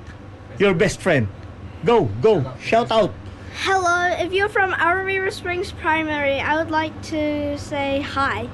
Your 0.58 0.74
best 0.74 1.02
friend. 1.02 1.28
Go, 1.86 2.06
go, 2.22 2.46
shout 2.62 2.92
out. 2.92 3.14
Hello, 3.62 4.10
if 4.18 4.34
you're 4.34 4.50
from 4.50 4.74
Aurora 4.74 5.32
Springs 5.32 5.72
Primary, 5.72 6.40
I 6.40 6.58
would 6.58 6.72
like 6.72 6.94
to 7.14 7.58
say 7.58 8.02
hi. 8.02 8.50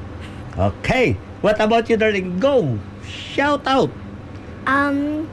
Okay. 0.57 1.13
What 1.41 1.59
about 1.61 1.89
you, 1.89 1.95
darling? 1.95 2.39
Go. 2.39 2.77
Shout 3.07 3.65
out. 3.65 3.89
Um, 4.67 5.29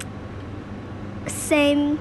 same 1.26 1.98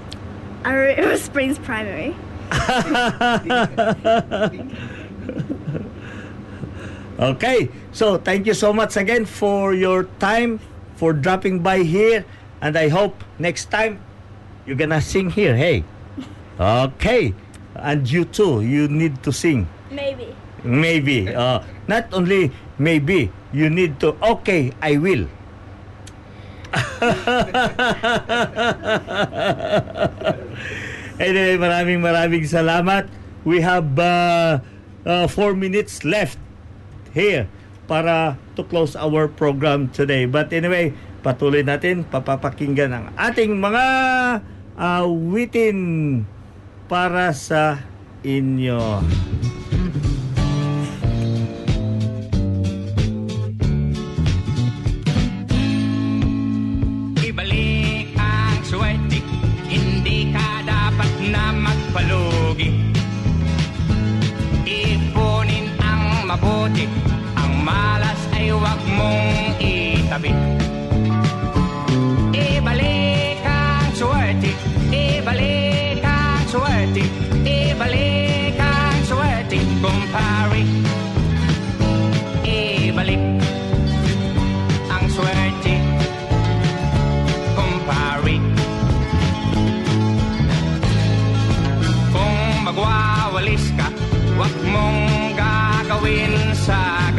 Aurora 0.63 1.17
Springs 1.21 1.57
Primary. 1.57 2.15
okay. 7.19 7.69
So, 7.91 8.17
thank 8.17 8.45
you 8.45 8.53
so 8.53 8.71
much 8.73 8.97
again 8.97 9.25
for 9.25 9.73
your 9.73 10.03
time, 10.19 10.59
for 10.95 11.13
dropping 11.13 11.59
by 11.59 11.79
here. 11.79 12.25
And 12.61 12.77
I 12.77 12.89
hope 12.89 13.23
next 13.39 13.71
time 13.71 13.99
you're 14.65 14.77
gonna 14.77 15.01
sing 15.01 15.29
here. 15.29 15.55
Hey. 15.55 15.83
Okay. 16.59 17.33
And 17.75 18.09
you 18.09 18.25
too, 18.25 18.61
you 18.61 18.87
need 18.87 19.21
to 19.23 19.31
sing. 19.31 19.67
Maybe. 19.91 20.35
Maybe. 20.63 21.29
Uh, 21.29 21.61
not 21.87 22.11
only 22.13 22.51
maybe, 22.79 23.31
you 23.53 23.69
need 23.69 23.99
to, 23.99 24.15
okay, 24.23 24.71
I 24.81 24.97
will. 24.97 25.27
anyway, 31.19 31.55
maraming 31.59 31.99
maraming 32.01 32.45
salamat. 32.47 33.07
We 33.45 33.61
have 33.61 33.93
uh, 33.97 34.59
uh, 35.05 35.25
four 35.29 35.53
minutes 35.53 36.01
left 36.01 36.41
here 37.13 37.45
para 37.85 38.35
to 38.57 38.65
close 38.65 38.97
our 38.97 39.29
program 39.29 39.93
today. 39.93 40.25
But 40.25 40.49
anyway, 40.49 40.97
patuloy 41.21 41.61
natin 41.61 42.05
papapakinggan 42.09 42.91
ang 42.91 43.05
ating 43.17 43.57
mga 43.57 43.85
awitin 44.75 45.77
para 46.89 47.31
sa 47.33 47.81
inyo. 48.25 49.01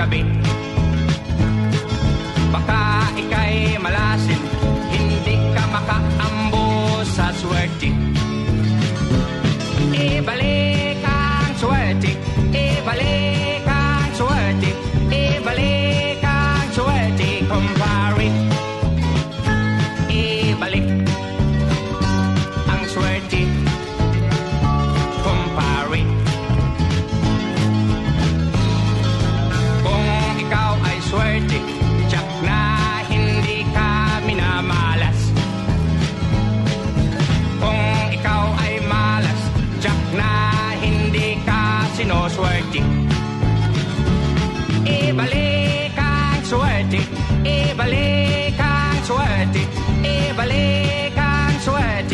Gabi. 0.07 0.23
Baka 2.55 3.11
ika'y 3.19 3.75
malasin 3.83 4.39
Hindi 4.95 5.35
ka 5.51 5.65
makaambo 5.67 7.03
sa 7.03 7.35
swerte. 7.35 7.91
Ibalik 9.97 11.03
ang 11.03 11.53
swerte 11.59 12.15
Ibalik 12.55 13.26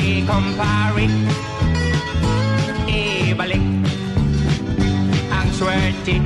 swerte 0.02 0.26
Kumpare 0.26 1.06
Ibalik 2.90 3.62
ang 5.30 5.48
swerte 5.54 6.18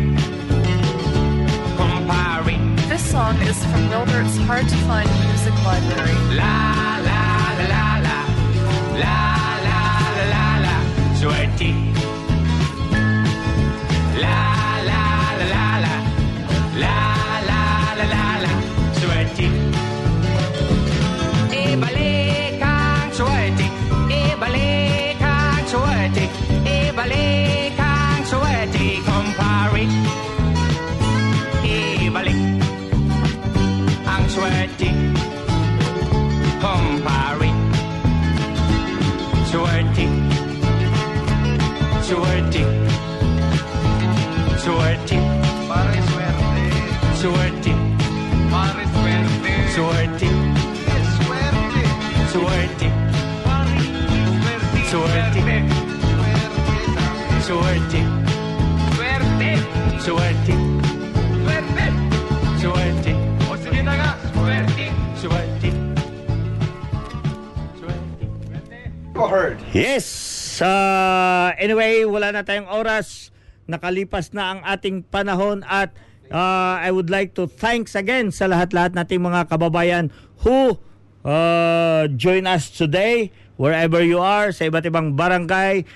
Kumpare 1.76 2.56
This 2.88 3.04
song 3.04 3.36
is 3.44 3.58
from 3.68 3.84
Wilbert's 3.92 4.36
Hard 4.48 4.64
to 4.68 4.76
Find 4.88 5.08
Music 5.28 5.52
Library. 5.60 6.16
La 6.32 6.96
la 7.04 7.24
la 7.60 7.68
la 7.68 7.86
la. 8.00 8.18
La 8.96 9.20
la 9.66 9.82
la 10.16 10.32
la 10.32 10.46
la. 10.64 10.76
La 14.16 14.36
la 14.40 14.55
Ibalik 27.06 27.78
ang 27.78 28.22
swerte 28.26 28.98
Kumpare 29.06 29.86
Ibalik 32.02 32.40
ang 34.02 34.26
swerte 34.26 34.90
Kumpare 36.58 37.50
Swerte 39.46 40.02
Swerte 40.02 40.06
Swerte 42.02 42.75
Swerte 57.46 58.02
Swerte. 58.98 59.50
Swerte 60.02 60.54
Swerte. 61.38 61.84
Swerte 62.58 63.12
O 63.46 63.54
sige 63.54 63.86
na 63.86 63.94
nga. 63.94 64.10
Swerte. 64.34 64.86
Swerte 65.14 65.70
Yes! 69.70 70.06
Uh, 70.58 71.54
anyway, 71.62 72.02
wala 72.02 72.34
na 72.34 72.42
tayong 72.42 72.66
oras. 72.66 73.30
Nakalipas 73.70 74.34
na 74.34 74.50
ang 74.50 74.60
ating 74.66 75.06
panahon 75.06 75.62
at 75.70 75.94
uh, 76.34 76.82
I 76.82 76.90
would 76.90 77.14
like 77.14 77.38
to 77.38 77.46
thanks 77.46 77.94
again 77.94 78.34
sa 78.34 78.50
lahat-lahat 78.50 78.98
nating 78.98 79.22
mga 79.22 79.46
kababayan 79.46 80.10
who 80.42 80.82
uh, 81.22 82.10
join 82.10 82.50
us 82.50 82.74
today 82.74 83.30
wherever 83.54 84.02
you 84.02 84.18
are 84.18 84.50
sa 84.50 84.66
iba't 84.66 84.82
ibang 84.82 85.14
barangay 85.14 85.86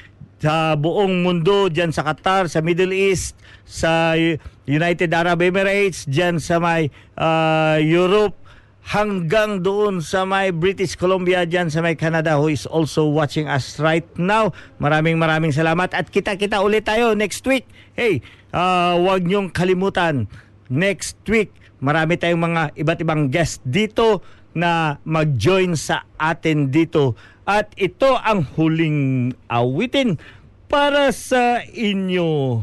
sa 0.40 0.74
buong 0.74 1.20
mundo 1.20 1.68
dyan 1.68 1.92
sa 1.92 2.02
Qatar, 2.02 2.48
sa 2.48 2.64
Middle 2.64 2.96
East, 2.96 3.36
sa 3.68 4.16
United 4.64 5.12
Arab 5.12 5.44
Emirates, 5.44 6.08
dyan 6.08 6.40
sa 6.40 6.56
may 6.56 6.88
uh, 7.20 7.76
Europe, 7.76 8.34
hanggang 8.80 9.60
doon 9.60 10.00
sa 10.00 10.24
may 10.24 10.48
British 10.50 10.96
Columbia 10.96 11.44
dyan 11.44 11.68
sa 11.68 11.84
may 11.84 11.94
Canada 11.94 12.40
who 12.40 12.48
is 12.48 12.64
also 12.64 13.04
watching 13.06 13.46
us 13.46 13.76
right 13.76 14.08
now. 14.16 14.48
Maraming 14.80 15.20
maraming 15.20 15.52
salamat 15.52 15.92
at 15.92 16.08
kita-kita 16.08 16.64
ulit 16.64 16.88
tayo 16.88 17.12
next 17.12 17.44
week. 17.44 17.68
Hey, 17.92 18.24
uh, 18.56 18.96
huwag 18.96 19.28
niyong 19.28 19.52
kalimutan 19.52 20.26
next 20.72 21.20
week 21.28 21.52
marami 21.80 22.20
tayong 22.20 22.40
mga 22.40 22.62
iba't 22.76 23.00
ibang 23.00 23.32
guest 23.32 23.64
dito 23.64 24.20
na 24.52 25.00
mag-join 25.02 25.74
sa 25.74 26.04
atin 26.20 26.68
dito. 26.68 27.16
At 27.50 27.74
ito 27.74 28.14
ang 28.14 28.46
huling 28.54 29.34
awitin 29.50 30.22
para 30.70 31.10
sa 31.10 31.58
inyo. 31.66 32.62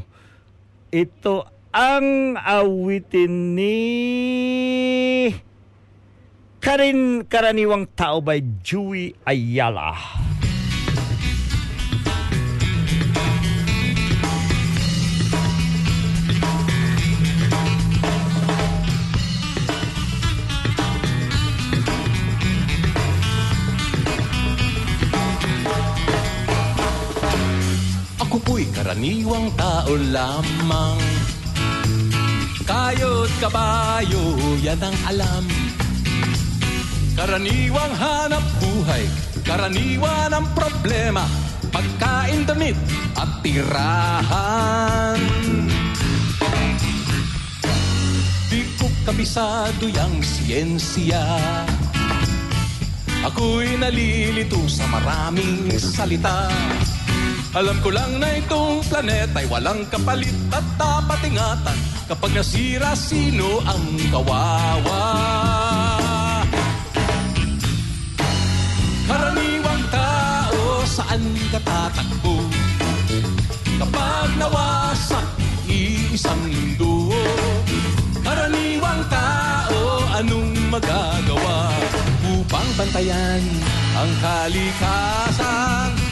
Ito 0.95 1.43
ang 1.75 2.39
awitin 2.39 3.51
ni 3.51 3.75
Karin 6.63 7.27
Karaniwang 7.27 7.91
Tao 7.99 8.23
by 8.23 8.39
Joey 8.63 9.11
Ayala. 9.27 9.91
Po'y 28.37 28.69
karaniwang 28.73 29.49
tao 29.57 29.93
lamang. 29.97 31.01
Kayo't 32.67 33.31
kabayo, 33.41 34.23
yan 34.61 34.77
ang 34.77 34.97
alam. 35.09 35.45
Karaniwang 37.17 37.93
hanap 37.97 38.45
buhay 38.61 39.09
Karaniwan 39.47 40.35
ang 40.35 40.45
problema 40.51 41.23
Pagkain, 41.71 42.47
damit 42.47 42.75
at 43.15 43.31
tirahan. 43.43 45.19
Di 48.47 48.61
ko 48.79 48.87
kabisado 49.03 49.85
yung 49.87 50.23
siyensya. 50.23 51.23
Ako'y 53.27 53.75
nalilito 53.75 54.63
sa 54.71 54.87
maraming 54.87 55.67
salita 55.75 56.47
Alam 57.57 57.81
ko 57.81 57.89
lang 57.89 58.21
na 58.21 58.37
itong 58.37 58.85
planeta 58.85 59.41
ay 59.41 59.49
walang 59.49 59.81
kapalit 59.89 60.37
at 60.53 60.61
dapat 60.77 61.25
ingatan 61.25 61.73
Kapag 62.05 62.29
nasira, 62.37 62.93
sino 62.93 63.65
ang 63.65 63.97
kawawa? 64.13 65.01
Karaniwang 69.09 69.85
tao, 69.89 70.85
saan 70.85 71.23
ka 71.49 71.57
tatakbo? 71.65 72.45
Kapag 73.81 74.29
nawasak 74.37 75.25
iisang 75.65 76.37
mundo 76.37 77.09
Karaniwang 78.21 79.01
tao, 79.09 80.05
anong 80.13 80.53
magagawa? 80.69 81.73
Upang 82.21 82.69
bantayan 82.77 83.41
ang 83.97 84.11
kalikasan 84.21 86.06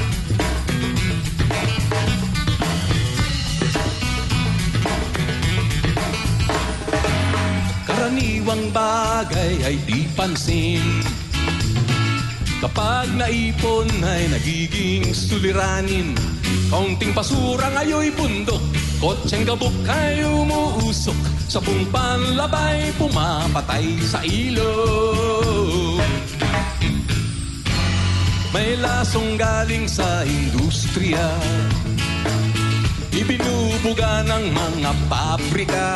Karaniwang 8.66 8.74
bagay 8.74 9.54
ay 9.62 9.76
di 9.86 10.10
pansin 10.18 10.82
Kapag 12.66 13.14
naipon 13.14 13.86
ay 14.02 14.26
nagiging 14.32 15.14
suliranin 15.14 16.18
Kaunting 16.74 17.14
basura 17.14 17.70
ngayoy 17.78 18.10
bundok 18.18 18.62
Kotseng 18.98 19.46
gabok 19.46 19.76
ay 19.86 20.26
umuusok 20.26 21.18
Sa 21.46 21.62
buong 21.62 21.86
panlabay 21.94 22.90
pumapatay 22.98 24.02
sa 24.02 24.26
ilog 24.26 26.02
May 28.50 28.80
lasong 28.82 29.38
galing 29.38 29.86
sa 29.86 30.26
industriya 30.26 31.28
kalusugan 33.86 34.26
ng 34.26 34.46
mga 34.50 34.92
pabrika. 35.06 35.94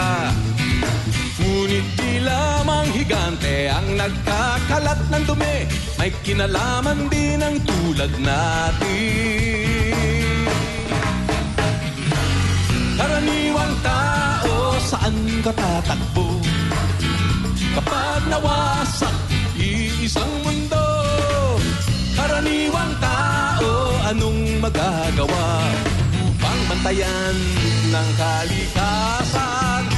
Ngunit 1.60 1.91
di 1.99 2.24
lamang 2.24 2.88
higante 2.95 3.68
ang 3.68 3.99
nagkakalat 3.99 5.12
ng 5.12 5.28
dumi, 5.28 5.68
may 5.99 6.07
kinalaman 6.24 7.12
din 7.12 7.36
ang 7.36 7.60
tulad 7.68 8.07
natin. 8.24 8.88
Karaniwang 12.95 13.76
tao 13.84 14.80
saan 14.88 15.43
ka 15.43 15.51
tatakbo? 15.51 16.39
Kapag 17.76 18.32
nawasak 18.32 19.20
iisang 19.60 20.32
mundo 20.47 20.88
Karaniwang 22.16 22.95
tao 23.03 23.99
anong 24.07 24.64
magagawa 24.64 25.47
Upang 26.24 26.62
bantayan 26.72 27.36
ng 27.91 28.10
kalikasan 28.16 29.88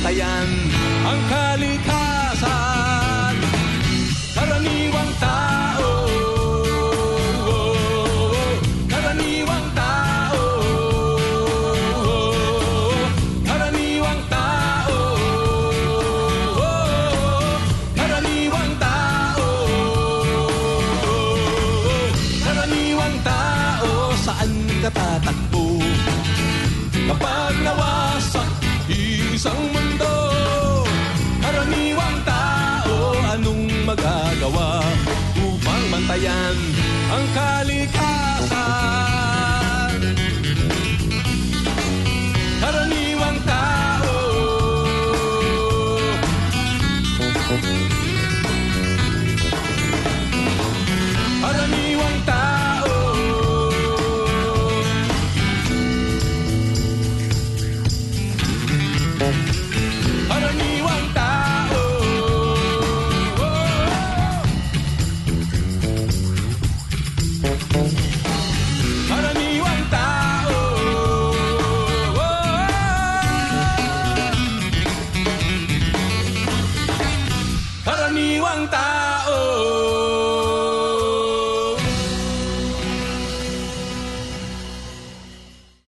Upang 0.00 0.59